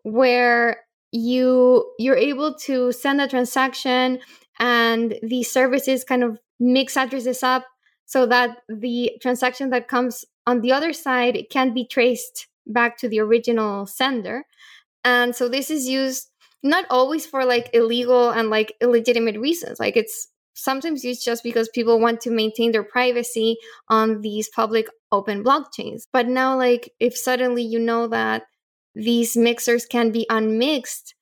[0.02, 0.78] where
[1.12, 4.18] you you're able to send a transaction
[4.58, 7.64] and the services kind of mix addresses up
[8.06, 13.08] so that the transaction that comes on the other side can be traced back to
[13.08, 14.44] the original sender.
[15.04, 16.28] And so this is used
[16.62, 19.78] not always for like illegal and like illegitimate reasons.
[19.78, 23.56] Like it's sometimes used just because people want to maintain their privacy
[23.88, 26.02] on these public open blockchains.
[26.12, 28.44] But now like if suddenly you know that
[28.94, 31.14] these mixers can be unmixed,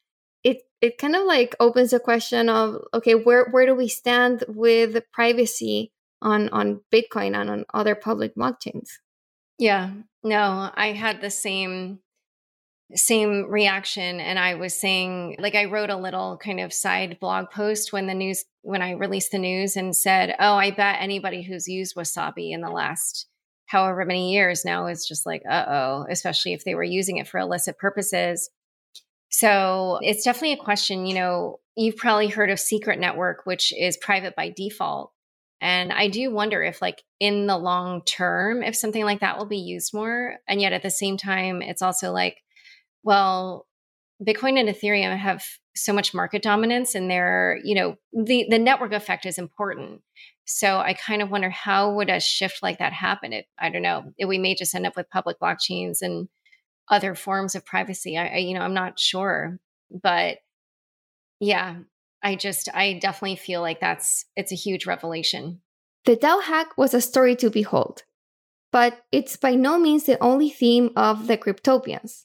[0.45, 4.45] it it kind of like opens the question of okay, where where do we stand
[4.49, 8.89] with privacy on on Bitcoin and on other public blockchains?
[9.59, 12.01] Yeah, no, I had the same
[12.95, 17.51] same reaction and i was saying like i wrote a little kind of side blog
[17.51, 21.43] post when the news when i released the news and said oh i bet anybody
[21.43, 23.27] who's used wasabi in the last
[23.67, 27.29] however many years now is just like, uh oh, especially if they were using it
[27.29, 28.51] for illicit purposes.
[29.29, 31.07] So it's definitely a question.
[31.07, 35.13] You know, you've probably heard of Secret Network, which is private by default.
[35.61, 39.47] And I do wonder if, like, in the long term, if something like that will
[39.47, 40.37] be used more.
[40.47, 42.37] And yet at the same time, it's also like,
[43.03, 43.67] well,
[44.23, 48.93] Bitcoin and Ethereum have so much market dominance and they're, you know, the the network
[48.93, 50.01] effect is important.
[50.47, 53.33] So I kind of wonder how would a shift like that happen?
[53.33, 54.13] It, I don't know.
[54.17, 56.29] It, we may just end up with public blockchains and
[56.89, 58.17] other forms of privacy.
[58.17, 59.59] I, I, you know, I'm not sure,
[59.91, 60.39] but
[61.41, 61.79] yeah,
[62.23, 65.63] I just, I definitely feel like that's it's a huge revelation.
[66.05, 68.05] The DAO hack was a story to behold,
[68.71, 72.23] but it's by no means the only theme of the Cryptopians.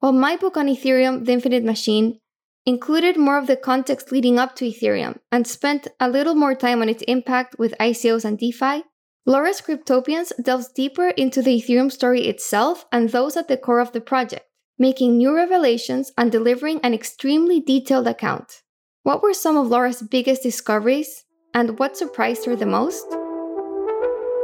[0.00, 2.18] While my book on Ethereum, The Infinite Machine,
[2.64, 6.80] included more of the context leading up to Ethereum and spent a little more time
[6.80, 8.84] on its impact with ICOs and DeFi,
[9.24, 13.92] Laura's Cryptopians delves deeper into the Ethereum story itself and those at the core of
[13.92, 14.46] the project,
[14.78, 18.62] making new revelations and delivering an extremely detailed account.
[19.04, 23.06] What were some of Laura's biggest discoveries, and what surprised her the most?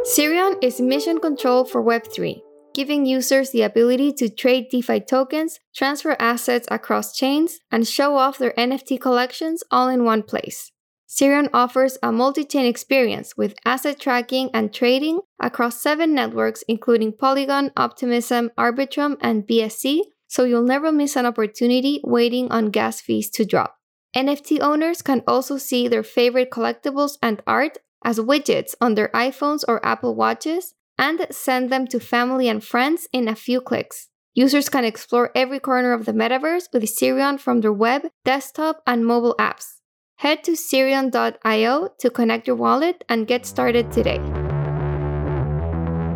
[0.07, 2.41] Zerion is mission control for Web3,
[2.75, 8.39] giving users the ability to trade DeFi tokens, transfer assets across chains, and show off
[8.39, 10.71] their NFT collections all in one place.
[11.09, 17.13] Zerion offers a multi chain experience with asset tracking and trading across seven networks, including
[17.13, 23.31] Polygon, Optimism, Arbitrum, and BSC, so you'll never miss an opportunity waiting on gas fees
[23.31, 23.77] to drop.
[24.15, 29.65] NFT owners can also see their favorite collectibles and art as widgets on their iPhones
[29.67, 34.09] or Apple Watches, and send them to family and friends in a few clicks.
[34.35, 39.07] Users can explore every corner of the metaverse with Zerion from their web, desktop, and
[39.07, 39.81] mobile apps.
[40.17, 44.19] Head to Zerion.io to connect your wallet and get started today.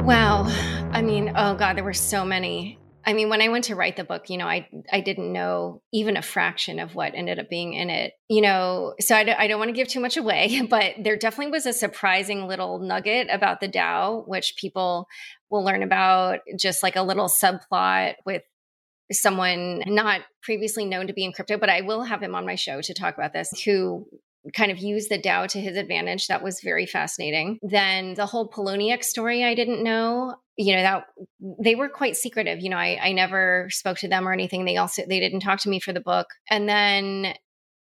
[0.02, 0.46] Wow.
[0.92, 2.78] I mean, oh God, there were so many.
[3.04, 5.82] I mean, when I went to write the book, you know, I I didn't know
[5.92, 8.12] even a fraction of what ended up being in it.
[8.28, 11.16] You know, so I, d- I don't want to give too much away, but there
[11.16, 15.08] definitely was a surprising little nugget about the DAO, which people
[15.50, 18.42] will learn about, just like a little subplot with
[19.10, 22.54] someone not previously known to be in crypto, but I will have him on my
[22.54, 24.06] show to talk about this, who
[24.54, 26.26] kind of used the DAO to his advantage.
[26.26, 27.58] That was very fascinating.
[27.62, 30.36] Then the whole Poloniex story I didn't know.
[30.58, 31.06] You know, that
[31.62, 32.60] they were quite secretive.
[32.60, 34.64] You know, I, I never spoke to them or anything.
[34.64, 36.28] They also they didn't talk to me for the book.
[36.50, 37.34] And then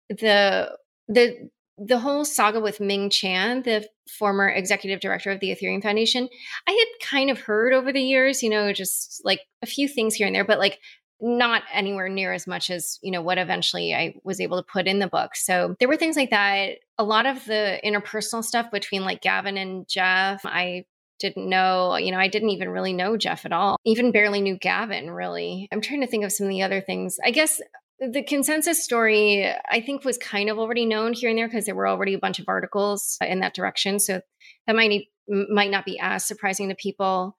[0.09, 0.77] the
[1.09, 6.29] the the whole saga with Ming Chan, the former executive director of the Ethereum Foundation,
[6.69, 10.15] I had kind of heard over the years, you know, just like a few things
[10.15, 10.79] here and there, but like
[11.25, 14.87] not anywhere near as much as you know what eventually i was able to put
[14.87, 15.35] in the book.
[15.35, 16.77] So there were things like that.
[16.99, 20.85] A lot of the interpersonal stuff between like gavin and jeff i
[21.19, 23.79] didn't know you know i didn't even really know jeff at all.
[23.87, 25.67] Even barely knew gavin really.
[25.73, 27.17] I'm trying to think of some of the other things.
[27.25, 27.59] I guess
[28.01, 31.77] the consensus story i think was kind of already known here and there because there
[31.77, 33.99] were already a bunch of articles in that direction.
[33.99, 34.21] So
[34.67, 37.39] that might might not be as surprising to people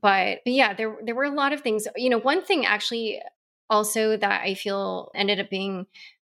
[0.00, 1.86] but, but yeah, there there were a lot of things.
[1.96, 3.20] You know, one thing actually
[3.70, 5.86] also that I feel ended up being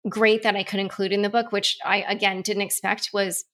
[0.07, 3.45] great that I could include in the book, which I again didn't expect, was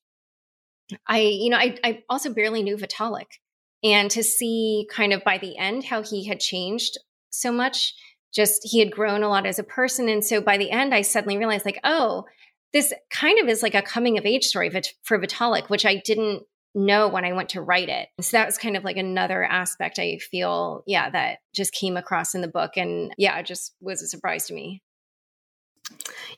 [1.08, 3.40] I, you know, I, I also barely knew Vitalik.
[3.84, 6.98] And to see kind of by the end how he had changed
[7.32, 7.96] so much,
[8.34, 10.08] just he had grown a lot as a person.
[10.10, 12.26] And so by the end, I suddenly realized, like, oh,
[12.74, 14.70] this kind of is like a coming of age story
[15.04, 18.10] for Vitalik, which I didn't know when I went to write it.
[18.22, 22.34] So that was kind of like another aspect I feel, yeah, that just came across
[22.34, 22.78] in the book.
[22.78, 24.82] And yeah, it just was a surprise to me.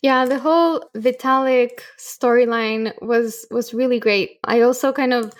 [0.01, 4.39] Yeah, the whole Vitalik storyline was was really great.
[4.43, 5.33] I also kind of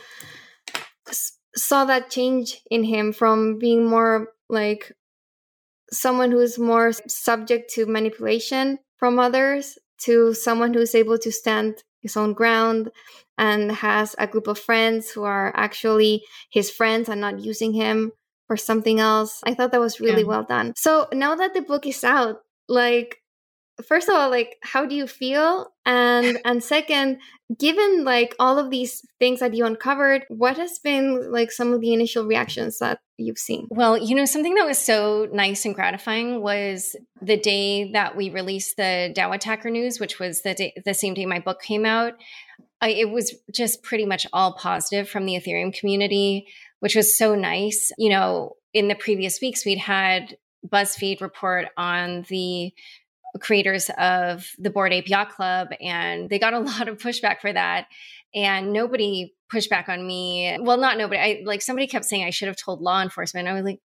[1.56, 4.94] saw that change in him from being more like
[5.92, 12.16] someone who's more subject to manipulation from others to someone who's able to stand his
[12.16, 12.92] own ground
[13.38, 18.12] and has a group of friends who are actually his friends and not using him
[18.46, 19.42] for something else.
[19.44, 20.28] I thought that was really yeah.
[20.28, 20.74] well done.
[20.76, 23.23] So now that the book is out, like
[23.82, 25.68] first of all like how do you feel?
[25.86, 27.20] And and second
[27.58, 31.82] given like all of these things that you uncovered what has been like some of
[31.82, 33.68] the initial reactions that you've seen?
[33.70, 38.30] Well you know something that was so nice and gratifying was the day that we
[38.30, 41.86] released the DAO attacker news which was the day, the same day my book came
[41.86, 42.14] out.
[42.82, 46.48] I, it was just pretty much all positive from the ethereum community
[46.80, 47.92] which was so nice.
[47.98, 52.72] You know in the previous weeks we'd had BuzzFeed report on the
[53.40, 57.52] creators of the Bored Ape Yacht Club, and they got a lot of pushback for
[57.52, 57.88] that.
[58.36, 60.58] And nobody pushed back on me.
[60.60, 61.20] Well, not nobody.
[61.20, 63.48] I like somebody kept saying I should have told law enforcement.
[63.48, 63.80] I was like,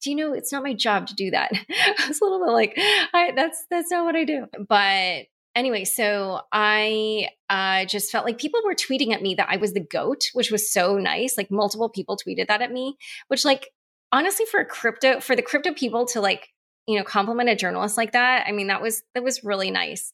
[0.00, 1.50] do you know it's not my job to do that?
[1.70, 4.46] I was a little bit like, I, that's that's not what I do.
[4.66, 9.56] But anyway, so I uh, just felt like people were tweeting at me that I
[9.56, 11.36] was the goat, which was so nice.
[11.36, 12.96] Like multiple people tweeted that at me,
[13.28, 13.68] which like
[14.12, 16.48] honestly for a crypto for the crypto people to like
[16.90, 18.46] you know compliment a journalist like that.
[18.46, 20.12] I mean that was that was really nice.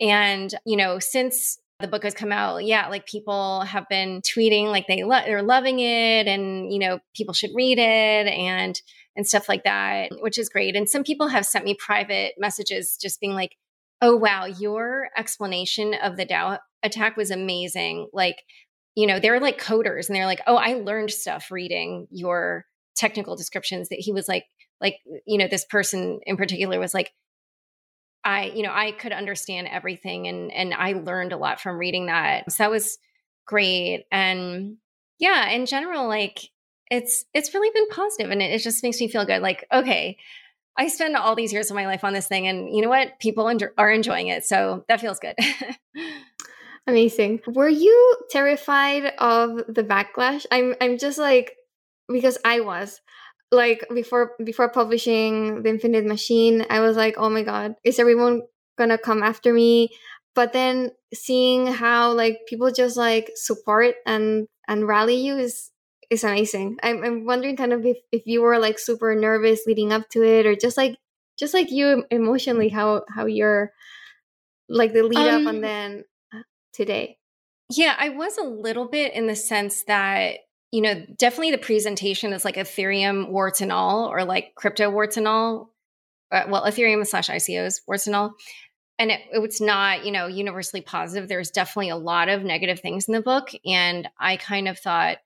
[0.00, 4.66] And you know since the book has come out yeah like people have been tweeting
[4.66, 8.82] like they lo- they're loving it and you know people should read it and
[9.14, 12.98] and stuff like that which is great and some people have sent me private messages
[13.00, 13.56] just being like
[14.02, 18.42] oh wow your explanation of the DAO attack was amazing like
[18.96, 22.66] you know they're like coders and they're like oh i learned stuff reading your
[22.96, 24.46] technical descriptions that he was like
[24.80, 27.12] like you know this person in particular was like
[28.24, 32.06] i you know i could understand everything and and i learned a lot from reading
[32.06, 32.98] that so that was
[33.46, 34.76] great and
[35.18, 36.40] yeah in general like
[36.90, 40.16] it's it's really been positive and it, it just makes me feel good like okay
[40.78, 43.18] I spend all these years of my life on this thing, and you know what?
[43.18, 45.34] People en- are enjoying it, so that feels good.
[46.86, 47.40] Amazing.
[47.48, 50.46] Were you terrified of the backlash?
[50.52, 51.56] I'm I'm just like
[52.10, 53.00] because I was
[53.50, 58.42] like before before publishing the Infinite Machine, I was like, oh my god, is everyone
[58.76, 59.90] gonna come after me?
[60.34, 65.70] But then seeing how like people just like support and and rally you is
[66.10, 66.78] is amazing.
[66.82, 70.22] I'm, I'm wondering kind of if, if you were like super nervous leading up to
[70.22, 70.96] it or just like
[71.38, 73.72] just like you emotionally how how you're
[74.68, 76.42] like the lead um, up and then uh,
[76.72, 77.18] today.
[77.70, 80.38] Yeah, I was a little bit in the sense that
[80.70, 85.16] you know, definitely the presentation is like Ethereum warts and all, or like crypto warts
[85.16, 85.72] and all.
[86.30, 88.34] Uh, well, Ethereum slash ICOs warts and all.
[88.98, 91.28] And it, it's not, you know, universally positive.
[91.28, 93.50] There's definitely a lot of negative things in the book.
[93.64, 95.18] And I kind of thought,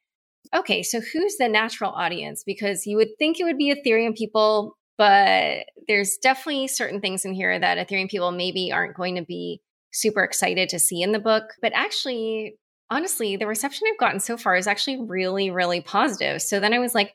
[0.55, 2.45] okay, so who's the natural audience?
[2.45, 7.33] Because you would think it would be Ethereum people, but there's definitely certain things in
[7.33, 9.61] here that Ethereum people maybe aren't going to be
[9.93, 11.55] super excited to see in the book.
[11.61, 12.59] But actually,
[12.93, 16.43] honestly, the reception I've gotten so far is actually really, really positive.
[16.43, 17.15] So then I was like,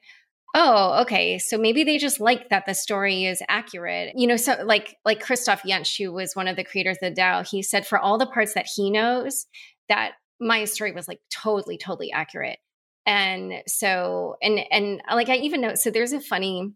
[0.55, 4.13] oh okay so maybe they just like that the story is accurate.
[4.15, 7.47] You know so like like christoph jentzsch who was one of the creators of the
[7.49, 9.45] he said for all the parts that he knows
[9.89, 12.59] that my story was like totally totally accurate.
[13.05, 16.73] And so and and like i even know so there's a funny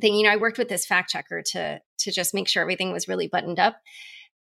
[0.00, 2.92] thing you know i worked with this fact checker to to just make sure everything
[2.92, 3.76] was really buttoned up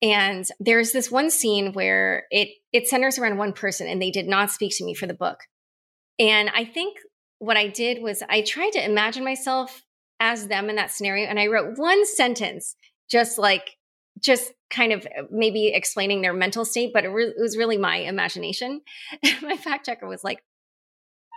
[0.03, 4.27] and there's this one scene where it it centers around one person and they did
[4.27, 5.41] not speak to me for the book
[6.19, 6.99] and i think
[7.39, 9.83] what i did was i tried to imagine myself
[10.21, 12.77] as them in that scenario and i wrote one sentence
[13.11, 13.77] just like
[14.21, 17.79] just kind of uh, maybe explaining their mental state but it, re- it was really
[17.79, 18.81] my imagination
[19.43, 20.43] my fact checker was like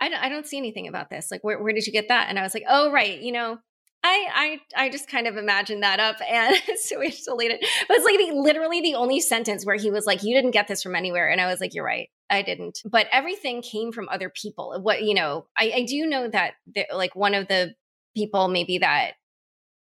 [0.02, 1.30] I don't, I don't see anything about this.
[1.30, 2.30] Like, where, where did you get that?
[2.30, 3.20] And I was like, oh, right.
[3.20, 3.58] You know,
[4.02, 7.60] I, I, I just kind of imagined that up and so we just deleted.
[7.86, 10.68] But it's like the, literally the only sentence where he was like, you didn't get
[10.68, 11.28] this from anywhere.
[11.28, 12.08] And I was like, you're right.
[12.30, 12.80] I didn't.
[12.84, 14.78] But everything came from other people.
[14.80, 16.54] What, you know, I, I do know that
[16.94, 17.74] like one of the
[18.16, 19.12] people maybe that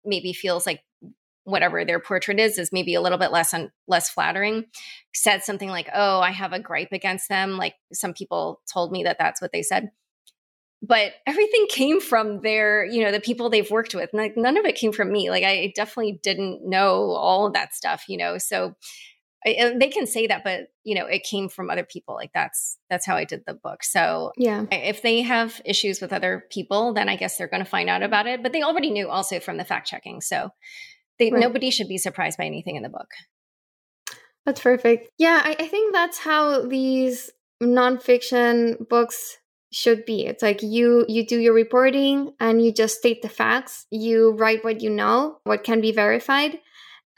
[0.04, 0.80] maybe feels like
[1.44, 4.64] whatever their portrait is is maybe a little bit less un, less flattering
[5.14, 9.04] said something like oh i have a gripe against them like some people told me
[9.04, 9.90] that that's what they said
[10.82, 14.64] but everything came from their you know the people they've worked with like none of
[14.64, 18.38] it came from me like i definitely didn't know all of that stuff you know
[18.38, 18.74] so
[19.46, 22.30] I, uh, they can say that but you know it came from other people like
[22.34, 24.64] that's that's how i did the book so yeah.
[24.70, 28.02] If they have issues with other people then i guess they're going to find out
[28.02, 30.50] about it but they already knew also from the fact checking so
[31.18, 31.40] they, right.
[31.40, 33.08] nobody should be surprised by anything in the book.
[34.44, 35.08] That's perfect.
[35.18, 37.30] Yeah I, I think that's how these
[37.62, 39.38] nonfiction books
[39.76, 40.24] should be.
[40.24, 43.86] It's like you you do your reporting and you just state the facts.
[43.90, 46.58] You write what you know what can be verified.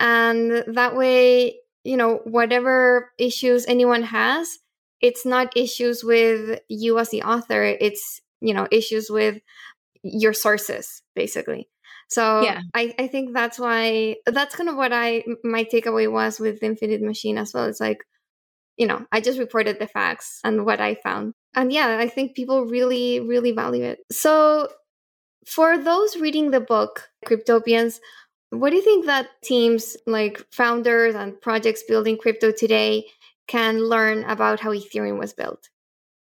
[0.00, 4.58] And that way you know whatever issues anyone has
[5.00, 7.62] it's not issues with you as the author.
[7.62, 9.38] It's you know issues with
[10.02, 11.68] your sources basically.
[12.08, 12.62] So yeah.
[12.74, 17.02] I, I think that's why that's kind of what i my takeaway was with infinite
[17.02, 17.66] machine as well.
[17.66, 17.98] It's like
[18.76, 22.36] you know i just reported the facts and what i found and yeah, I think
[22.36, 23.98] people really, really value it.
[24.12, 24.68] So,
[25.44, 27.98] for those reading the book, Cryptopians,
[28.50, 33.06] what do you think that teams like founders and projects building crypto today
[33.48, 35.68] can learn about how Ethereum was built?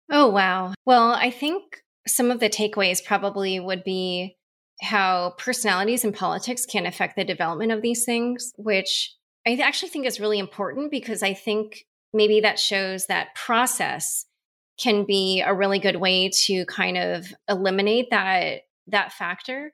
[0.10, 0.74] Oh, wow.
[0.86, 1.64] Well, I think
[2.08, 4.38] some of the takeaways probably would be
[4.82, 9.14] how personalities and politics can affect the development of these things, which
[9.46, 14.26] I actually think is really important because I think maybe that shows that process
[14.78, 19.74] can be a really good way to kind of eliminate that that factor.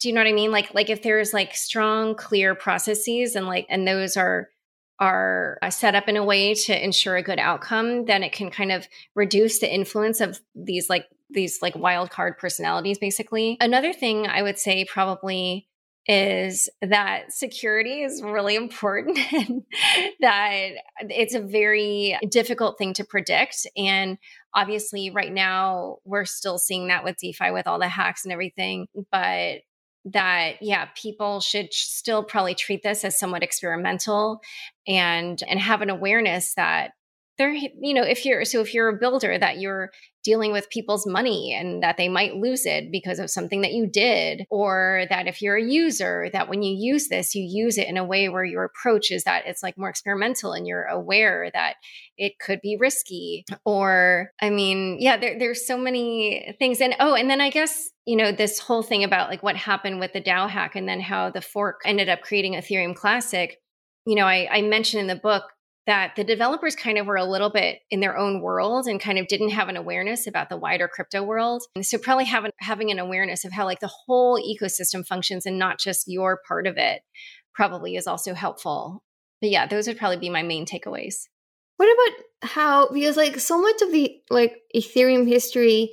[0.00, 0.50] Do you know what i mean?
[0.50, 4.48] Like like if there's like strong clear processes and like and those are
[4.98, 8.50] are uh, set up in a way to ensure a good outcome then it can
[8.50, 13.56] kind of reduce the influence of these like these like wild card personalities basically.
[13.60, 15.66] Another thing i would say probably
[16.06, 19.62] is that security is really important and
[20.20, 23.66] that it's a very difficult thing to predict.
[23.76, 24.18] And
[24.54, 28.88] obviously, right now, we're still seeing that with DeFi with all the hacks and everything.
[29.10, 29.60] But
[30.04, 34.42] that yeah people should still probably treat this as somewhat experimental
[34.88, 36.90] and and have an awareness that
[37.38, 39.90] there you know if you're so if you're a builder that you're
[40.24, 43.86] dealing with people's money and that they might lose it because of something that you
[43.86, 47.88] did or that if you're a user that when you use this you use it
[47.88, 51.50] in a way where your approach is that it's like more experimental and you're aware
[51.52, 51.74] that
[52.16, 53.44] it could be risky.
[53.64, 56.80] Or i mean yeah there, there's so many things.
[56.80, 60.00] And oh and then i guess you know this whole thing about like what happened
[60.00, 63.58] with the dao hack and then how the fork ended up creating ethereum classic.
[64.06, 65.44] You know I, I mentioned in the book
[65.86, 69.18] that the developers kind of were a little bit in their own world and kind
[69.18, 71.62] of didn't have an awareness about the wider crypto world.
[71.74, 75.58] And so probably having having an awareness of how like the whole ecosystem functions and
[75.58, 77.02] not just your part of it
[77.54, 79.02] probably is also helpful.
[79.40, 81.26] But yeah, those would probably be my main takeaways.
[81.78, 85.90] What about how because like so much of the like Ethereum history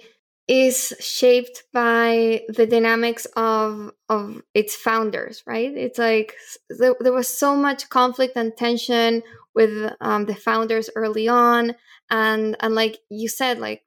[0.49, 5.71] is shaped by the dynamics of of its founders, right?
[5.77, 6.33] It's like
[6.69, 9.21] there, there was so much conflict and tension
[9.53, 11.75] with um, the founders early on
[12.09, 13.83] and and like you said like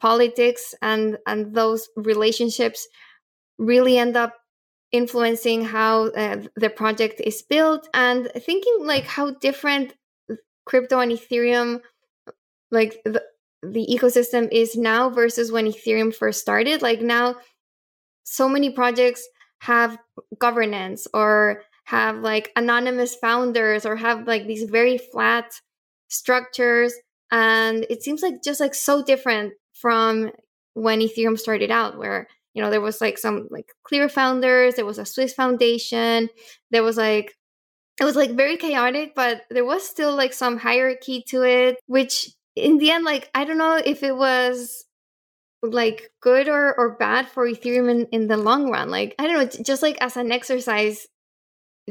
[0.00, 2.88] politics and and those relationships
[3.58, 4.34] really end up
[4.92, 9.94] influencing how uh, the project is built and thinking like how different
[10.64, 11.80] crypto and ethereum
[12.70, 13.22] like the,
[13.62, 16.82] the ecosystem is now versus when ethereum first started.
[16.82, 17.36] Like now
[18.24, 19.26] so many projects
[19.60, 19.98] have
[20.38, 25.52] governance or have like anonymous founders or have like these very flat
[26.08, 26.94] structures.
[27.30, 30.30] And it seems like just like so different from
[30.74, 34.84] when ethereum started out where you know there was like some like clear founders there
[34.84, 36.28] was a swiss foundation
[36.70, 37.34] there was like
[38.00, 42.30] it was like very chaotic but there was still like some hierarchy to it which
[42.56, 44.84] in the end like i don't know if it was
[45.62, 49.36] like good or or bad for ethereum in, in the long run like i don't
[49.36, 51.06] know just like as an exercise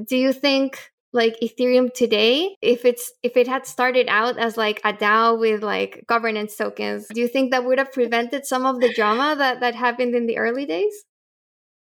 [0.07, 4.79] do you think like ethereum today if it's if it had started out as like
[4.83, 8.79] a dao with like governance tokens do you think that would have prevented some of
[8.79, 10.93] the drama that that happened in the early days?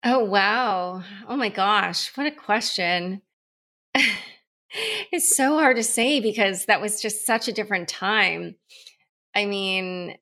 [0.03, 1.03] Oh wow.
[1.27, 3.21] Oh my gosh what a question
[5.11, 8.55] it's so hard to say because that was just such a different time
[9.35, 10.15] i mean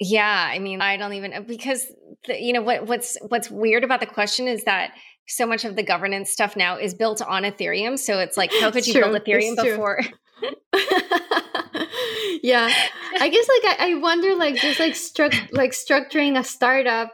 [0.00, 1.86] yeah i mean i don't even because
[2.26, 4.92] the, you know what what's what's weird about the question is that
[5.26, 7.98] so much of the governance stuff now is built on Ethereum.
[7.98, 10.00] So it's like, how could you build Ethereum before?
[12.42, 12.70] yeah,
[13.20, 17.12] I guess like I, I wonder like just like struct like structuring a startup,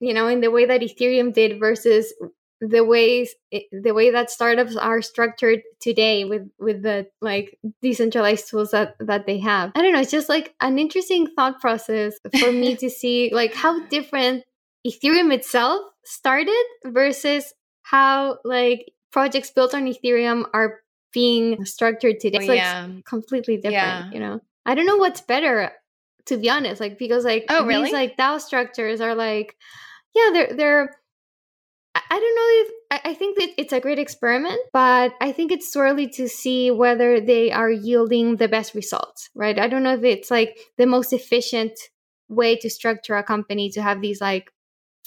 [0.00, 2.12] you know, in the way that Ethereum did versus
[2.60, 8.48] the ways eh, the way that startups are structured today with with the like decentralized
[8.48, 12.14] tools that that they have i don't know it's just like an interesting thought process
[12.38, 14.42] for me to see like how different
[14.86, 17.52] ethereum itself started versus
[17.82, 20.80] how like projects built on Ethereum are
[21.12, 22.38] being structured today.
[22.38, 22.86] Oh, it's yeah.
[22.86, 24.10] like completely different, yeah.
[24.10, 24.40] you know.
[24.66, 25.72] I don't know what's better
[26.26, 27.84] to be honest, like because like oh, really?
[27.84, 29.56] these like DAO structures are like
[30.14, 30.96] yeah, they're they're
[32.10, 35.70] I don't know if I think that it's a great experiment, but I think it's
[35.70, 39.58] too early to see whether they are yielding the best results, right?
[39.58, 41.72] I don't know if it's like the most efficient
[42.28, 44.50] way to structure a company to have these like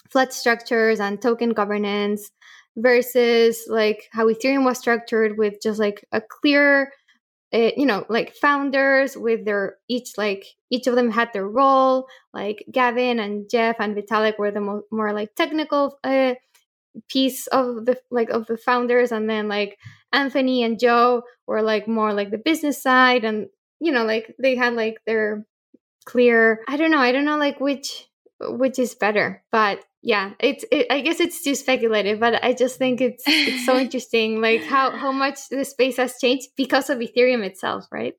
[0.10, 2.32] flat structures and token governance
[2.78, 6.92] versus like how Ethereum was structured with just like a clear
[7.54, 12.06] uh, you know like founders with their each like each of them had their role
[12.34, 16.34] like gavin and jeff and vitalik were the mo- more like technical uh,
[17.08, 19.78] piece of the like of the founders and then like
[20.12, 23.48] anthony and joe were like more like the business side and
[23.80, 25.46] you know like they had like their
[26.06, 28.08] clear i don't know i don't know like which
[28.42, 32.78] which is better but yeah it's it, i guess it's too speculative but i just
[32.78, 37.00] think it's it's so interesting like how how much the space has changed because of
[37.00, 38.14] ethereum itself right?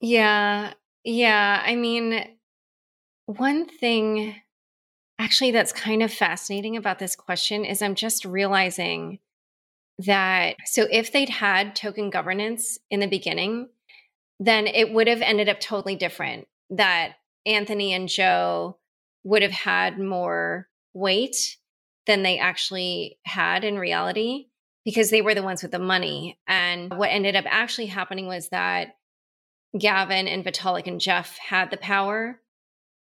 [0.00, 0.72] Yeah
[1.04, 2.24] yeah i mean
[3.26, 4.34] one thing
[5.20, 9.18] actually that's kind of fascinating about this question is i'm just realizing
[9.98, 13.68] that so if they'd had token governance in the beginning
[14.40, 16.48] then it would have ended up totally different.
[16.70, 17.12] That
[17.44, 18.78] Anthony and Joe
[19.22, 21.58] would have had more weight
[22.06, 24.46] than they actually had in reality
[24.84, 26.38] because they were the ones with the money.
[26.48, 28.96] And what ended up actually happening was that
[29.78, 32.40] Gavin and Vitalik and Jeff had the power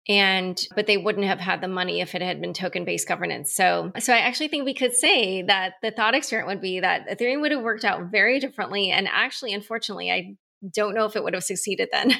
[0.07, 3.53] and but they wouldn't have had the money if it had been token based governance.
[3.53, 7.07] So so i actually think we could say that the thought experiment would be that
[7.07, 10.35] ethereum would have worked out very differently and actually unfortunately i
[10.73, 12.13] don't know if it would have succeeded then.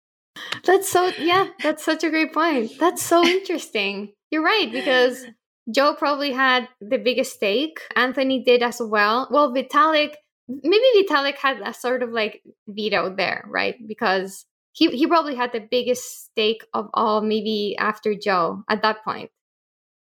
[0.64, 2.72] That's so yeah that's such a great point.
[2.78, 4.12] That's so interesting.
[4.30, 5.24] You're right because
[5.72, 7.80] joe probably had the biggest stake.
[7.94, 9.28] Anthony did as well.
[9.30, 10.14] Well vitalik
[10.48, 13.76] maybe vitalik had a sort of like veto there right?
[13.86, 19.04] Because he he probably had the biggest stake of all, maybe after Joe at that
[19.04, 19.30] point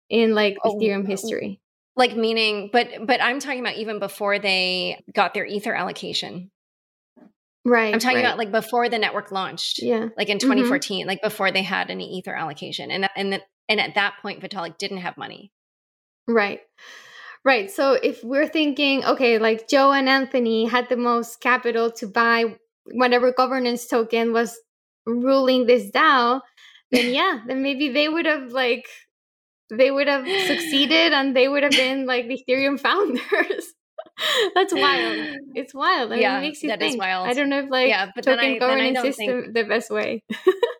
[0.09, 1.61] in like oh, Ethereum history.
[1.95, 6.51] Like meaning, but but I'm talking about even before they got their ether allocation.
[7.63, 7.93] Right.
[7.93, 8.25] I'm talking right.
[8.25, 9.81] about like before the network launched.
[9.81, 10.09] Yeah.
[10.17, 11.07] Like in 2014, mm-hmm.
[11.07, 14.77] like before they had any ether allocation, and and the, and at that point, Vitalik
[14.77, 15.51] didn't have money.
[16.27, 16.59] Right.
[17.43, 17.69] Right.
[17.69, 22.57] So if we're thinking, okay, like Joe and Anthony had the most capital to buy
[22.91, 24.57] whatever governance token was
[25.05, 26.41] ruling this DAO,
[26.91, 28.85] then yeah, then maybe they would have like
[29.69, 33.73] they would have succeeded and they would have been like the Ethereum founders.
[34.53, 35.37] That's wild.
[35.55, 36.13] It's wild.
[36.13, 36.93] I yeah, mean, it makes you that think.
[36.93, 37.27] Is wild.
[37.27, 39.91] I don't know if like yeah, but token I, governance is think, the, the best
[39.91, 40.23] way.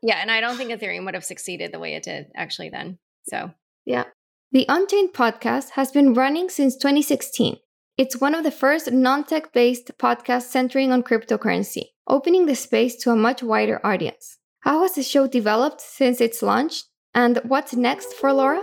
[0.03, 2.97] yeah, and I don't think Ethereum would have succeeded the way it did actually then.
[3.28, 3.51] So
[3.86, 4.06] yeah.
[4.51, 7.58] The Unchained podcast has been running since 2016.
[7.98, 12.98] It's one of the first non tech based podcasts centering on cryptocurrency, opening the space
[12.98, 14.38] to a much wider audience.
[14.62, 16.84] How has the show developed since its launch?
[17.14, 18.62] And what's next for Laura?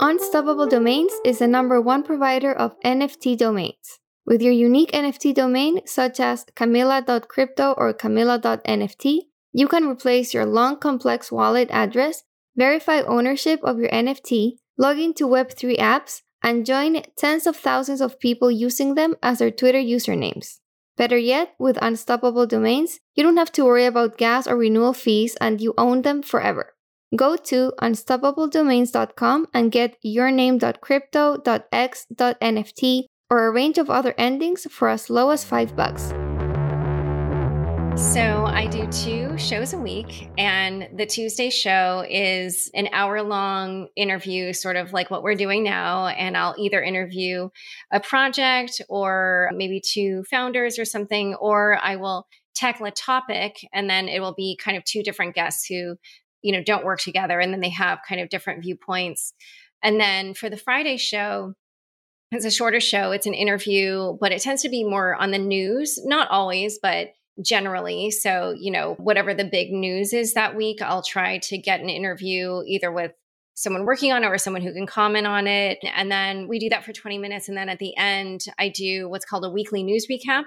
[0.00, 4.00] Unstoppable Domains is the number one provider of NFT domains.
[4.26, 9.20] With your unique NFT domain, such as camilla.crypto or camilla.nft,
[9.52, 15.26] you can replace your long complex wallet address, verify ownership of your NFT, log into
[15.26, 20.58] Web3 apps, and join tens of thousands of people using them as their Twitter usernames.
[20.96, 25.36] Better yet, with unstoppable domains, you don't have to worry about gas or renewal fees
[25.40, 26.74] and you own them forever.
[27.16, 35.30] Go to unstoppabledomains.com and get yourname.crypto.x.nft or a range of other endings for as low
[35.30, 36.14] as 5 bucks.
[37.96, 43.88] So I do two shows a week, and the Tuesday show is an hour long
[43.94, 46.08] interview, sort of like what we're doing now.
[46.08, 47.50] And I'll either interview
[47.92, 53.88] a project or maybe two founders or something, or I will tackle a topic and
[53.88, 55.96] then it will be kind of two different guests who,
[56.42, 59.34] you know, don't work together and then they have kind of different viewpoints.
[59.82, 61.54] And then for the Friday show,
[62.32, 63.12] it's a shorter show.
[63.12, 67.12] It's an interview, but it tends to be more on the news, not always, but
[67.42, 68.10] generally.
[68.10, 71.88] So, you know, whatever the big news is that week, I'll try to get an
[71.88, 73.12] interview either with
[73.54, 75.78] someone working on it or someone who can comment on it.
[75.94, 77.48] And then we do that for 20 minutes.
[77.48, 80.42] And then at the end, I do what's called a weekly news recap,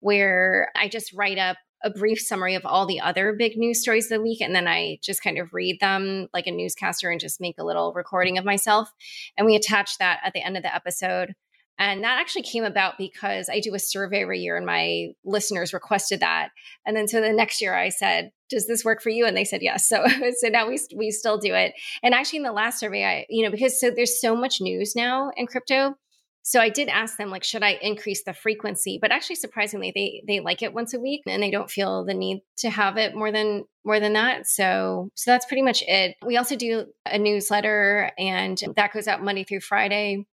[0.00, 4.06] where I just write up a brief summary of all the other big news stories
[4.06, 4.40] of the week.
[4.40, 7.64] And then I just kind of read them like a newscaster and just make a
[7.64, 8.92] little recording of myself.
[9.36, 11.34] And we attach that at the end of the episode.
[11.78, 15.72] And that actually came about because I do a survey every year and my listeners
[15.72, 16.48] requested that.
[16.84, 19.26] And then so the next year I said, does this work for you?
[19.26, 19.88] And they said yes.
[19.98, 21.72] So so now we we still do it.
[22.02, 24.94] And actually in the last survey I you know because so there's so much news
[24.96, 25.94] now in crypto.
[26.42, 28.98] So I did ask them like should I increase the frequency?
[29.00, 32.14] But actually surprisingly they they like it once a week and they don't feel the
[32.14, 34.46] need to have it more than more than that.
[34.46, 36.16] So so that's pretty much it.
[36.24, 40.26] We also do a newsletter and that goes out Monday through Friday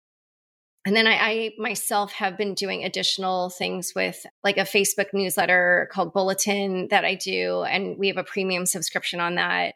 [0.86, 5.90] and then I, I, myself have been doing additional things with like a Facebook newsletter
[5.92, 7.64] called Bulletin that I do.
[7.64, 9.76] And we have a premium subscription on that.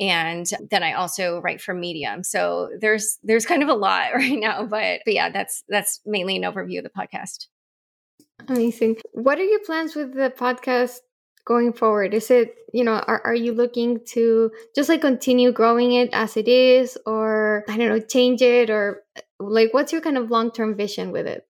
[0.00, 2.24] And then I also write for Medium.
[2.24, 6.36] So there's there's kind of a lot right now, but but yeah, that's that's mainly
[6.36, 7.46] an overview of the podcast.
[8.48, 8.96] Amazing.
[9.12, 10.96] What are your plans with the podcast
[11.44, 12.14] going forward?
[12.14, 16.36] Is it, you know, are, are you looking to just like continue growing it as
[16.36, 19.02] it is or I don't know, change it or
[19.40, 21.46] like what's your kind of long-term vision with it?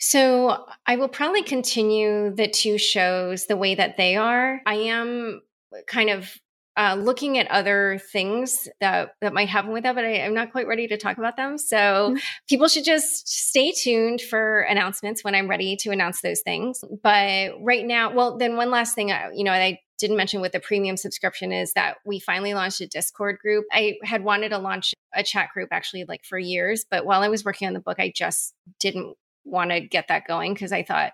[0.00, 4.60] So I will probably continue the two shows the way that they are.
[4.64, 5.42] I am
[5.86, 6.30] kind of
[6.78, 10.52] uh, looking at other things that that might happen with that, but I, am not
[10.52, 11.58] quite ready to talk about them.
[11.58, 12.16] So mm-hmm.
[12.48, 16.84] people should just stay tuned for announcements when I'm ready to announce those things.
[17.02, 20.52] But right now, well, then one last thing, uh, you know, I didn't mention with
[20.52, 23.64] the premium subscription is that we finally launched a Discord group.
[23.72, 27.28] I had wanted to launch a chat group actually like for years, but while I
[27.28, 30.82] was working on the book, I just didn't want to get that going because I
[30.82, 31.12] thought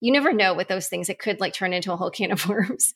[0.00, 1.08] you never know with those things.
[1.08, 2.92] It could like turn into a whole can of worms.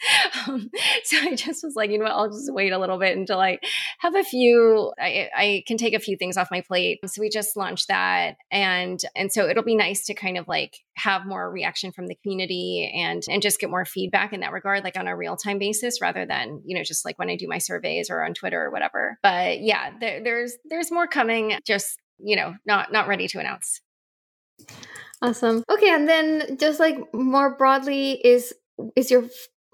[0.46, 0.70] Um,
[1.04, 3.40] so I just was like, you know what, I'll just wait a little bit until
[3.40, 3.58] I
[4.00, 7.00] have a few, I, I can take a few things off my plate.
[7.06, 8.36] So we just launched that.
[8.50, 12.16] And, and so it'll be nice to kind of like have more reaction from the
[12.16, 15.58] community and, and just get more feedback in that regard, like on a real time
[15.58, 18.62] basis rather than, you know, just like when I do my surveys or on Twitter
[18.62, 19.18] or whatever.
[19.22, 23.80] But yeah, there, there's, there's more coming, just, you know, not, not ready to announce.
[25.22, 25.64] Awesome.
[25.70, 28.54] Okay, and then just like more broadly, is
[28.96, 29.24] is your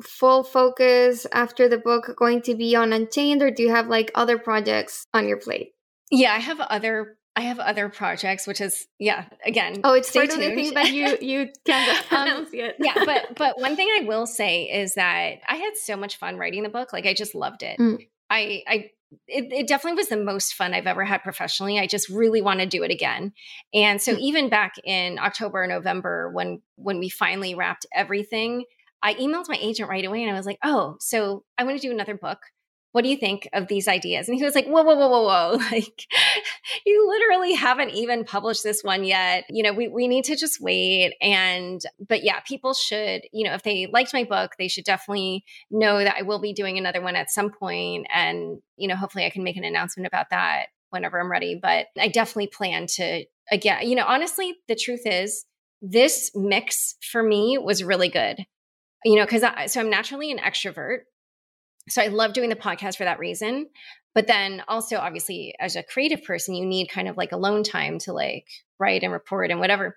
[0.03, 4.11] full focus after the book going to be on Unchained, or do you have like
[4.15, 5.73] other projects on your plate?
[6.11, 9.27] Yeah, I have other I have other projects, which is yeah.
[9.45, 10.43] Again, oh, it's part tuned.
[10.43, 12.77] of the thing that you you can't um, announce yet.
[12.79, 16.39] yeah, but but one thing I will say is that I had so much fun
[16.39, 16.95] writing the book.
[16.95, 17.79] Like I just loved it.
[17.79, 18.07] Mm.
[18.31, 18.91] I I
[19.29, 21.79] it, it, definitely was the most fun I've ever had professionally.
[21.79, 23.33] I just really want to do it again.
[23.73, 24.21] And so hmm.
[24.21, 28.65] even back in October or November when when we finally wrapped everything,
[29.03, 31.87] I emailed my agent right away and I was like, "Oh, so I want to
[31.87, 32.39] do another book
[32.97, 34.27] what do you think of these ideas?
[34.27, 35.59] And he was like, whoa, whoa, whoa, whoa, whoa.
[35.71, 36.07] Like,
[36.87, 39.45] you literally haven't even published this one yet.
[39.51, 41.13] You know, we, we need to just wait.
[41.21, 45.45] And, but yeah, people should, you know, if they liked my book, they should definitely
[45.71, 48.07] know that I will be doing another one at some point.
[48.15, 51.61] And, you know, hopefully I can make an announcement about that whenever I'm ready.
[51.61, 55.45] But I definitely plan to, again, you know, honestly, the truth is,
[55.83, 58.39] this mix for me was really good
[59.05, 61.01] you know because I, so i'm naturally an extrovert
[61.89, 63.67] so I love doing the podcast for that reason.
[64.15, 67.99] But then also, obviously, as a creative person, you need kind of like alone time
[68.01, 68.47] to like
[68.79, 69.97] write and report and whatever.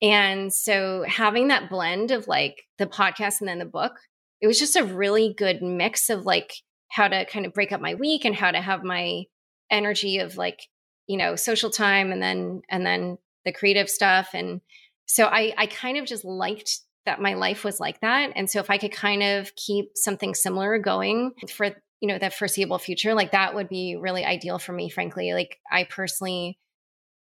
[0.00, 3.94] And so having that blend of like the podcast and then the book,
[4.40, 6.52] it was just a really good mix of like
[6.88, 9.24] how to kind of break up my week and how to have my
[9.70, 10.60] energy of like,
[11.06, 14.30] you know, social time and then and then the creative stuff.
[14.32, 14.60] And
[15.06, 18.32] so I I kind of just liked that my life was like that.
[18.36, 21.66] And so if I could kind of keep something similar going for,
[22.00, 25.32] you know, the foreseeable future, like that would be really ideal for me, frankly.
[25.32, 26.58] Like I personally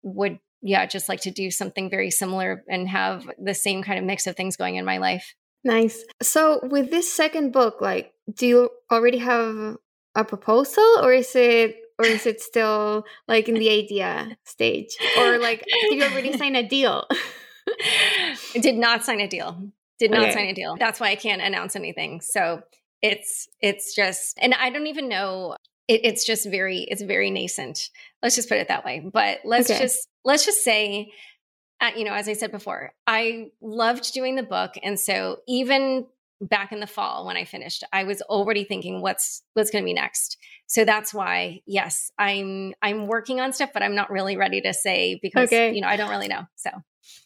[0.02, 4.04] would, yeah, just like to do something very similar and have the same kind of
[4.04, 5.34] mix of things going in my life.
[5.64, 6.04] Nice.
[6.22, 9.76] So with this second book, like, do you already have
[10.14, 15.38] a proposal or is it or is it still like in the idea stage or
[15.38, 17.06] like do you already sign a deal
[18.60, 19.70] did not sign a deal.
[19.98, 20.32] Did not okay.
[20.32, 20.76] sign a deal.
[20.78, 22.20] That's why I can't announce anything.
[22.20, 22.62] So
[23.02, 25.56] it's it's just and I don't even know
[25.88, 27.90] it, it's just very it's very nascent.
[28.22, 29.08] Let's just put it that way.
[29.12, 29.78] But let's okay.
[29.78, 31.12] just let's just say
[31.80, 36.06] uh, you know, as I said before, I loved doing the book and so even
[36.40, 39.86] back in the fall when I finished, I was already thinking what's what's going to
[39.86, 40.38] be next.
[40.66, 44.72] So that's why, yes, I'm I'm working on stuff, but I'm not really ready to
[44.72, 45.72] say because okay.
[45.72, 46.42] you know I don't really know.
[46.56, 46.70] So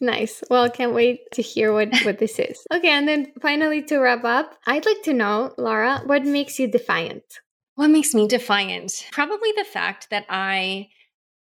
[0.00, 0.42] Nice.
[0.50, 2.66] Well, can't wait to hear what, what this is.
[2.72, 6.68] Okay, and then finally to wrap up, I'd like to know, Laura, what makes you
[6.68, 7.40] defiant?
[7.74, 9.06] What makes me defiant?
[9.12, 10.88] Probably the fact that I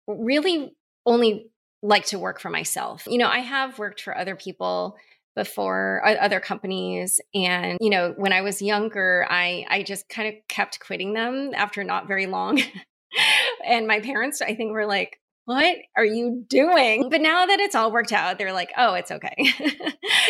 [0.07, 0.74] really
[1.05, 1.51] only
[1.83, 3.07] like to work for myself.
[3.07, 4.97] You know, I have worked for other people
[5.35, 10.35] before other companies and you know when i was younger i i just kind of
[10.47, 12.61] kept quitting them after not very long
[13.66, 17.09] and my parents i think were like what are you doing?
[17.11, 19.34] But now that it's all worked out, they're like, oh, it's okay.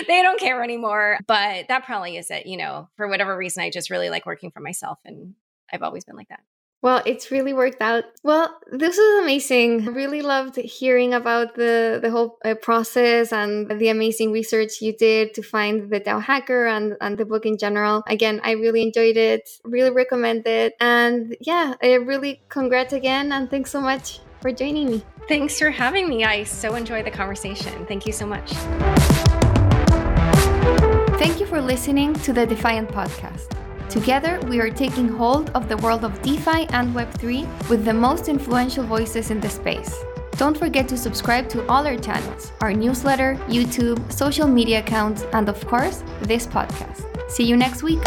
[0.08, 1.18] they don't care anymore.
[1.26, 2.46] But that probably is it.
[2.46, 4.98] You know, for whatever reason, I just really like working for myself.
[5.04, 5.34] And
[5.72, 6.40] I've always been like that.
[6.80, 8.04] Well, it's really worked out.
[8.24, 9.86] Well, this was amazing.
[9.86, 14.92] I really loved hearing about the the whole uh, process and the amazing research you
[14.92, 18.02] did to find the DAO hacker and and the book in general.
[18.08, 19.48] Again, I really enjoyed it.
[19.62, 20.74] Really recommend it.
[20.80, 25.02] And yeah, I really congrats again and thanks so much for joining me.
[25.28, 26.24] Thanks for having me.
[26.24, 27.86] I so enjoyed the conversation.
[27.86, 28.50] Thank you so much.
[31.18, 33.56] Thank you for listening to the Defiant podcast.
[33.88, 38.28] Together, we are taking hold of the world of DeFi and Web3 with the most
[38.28, 39.94] influential voices in the space.
[40.36, 45.48] Don't forget to subscribe to all our channels, our newsletter, YouTube, social media accounts, and
[45.48, 47.04] of course, this podcast.
[47.30, 48.02] See you next week.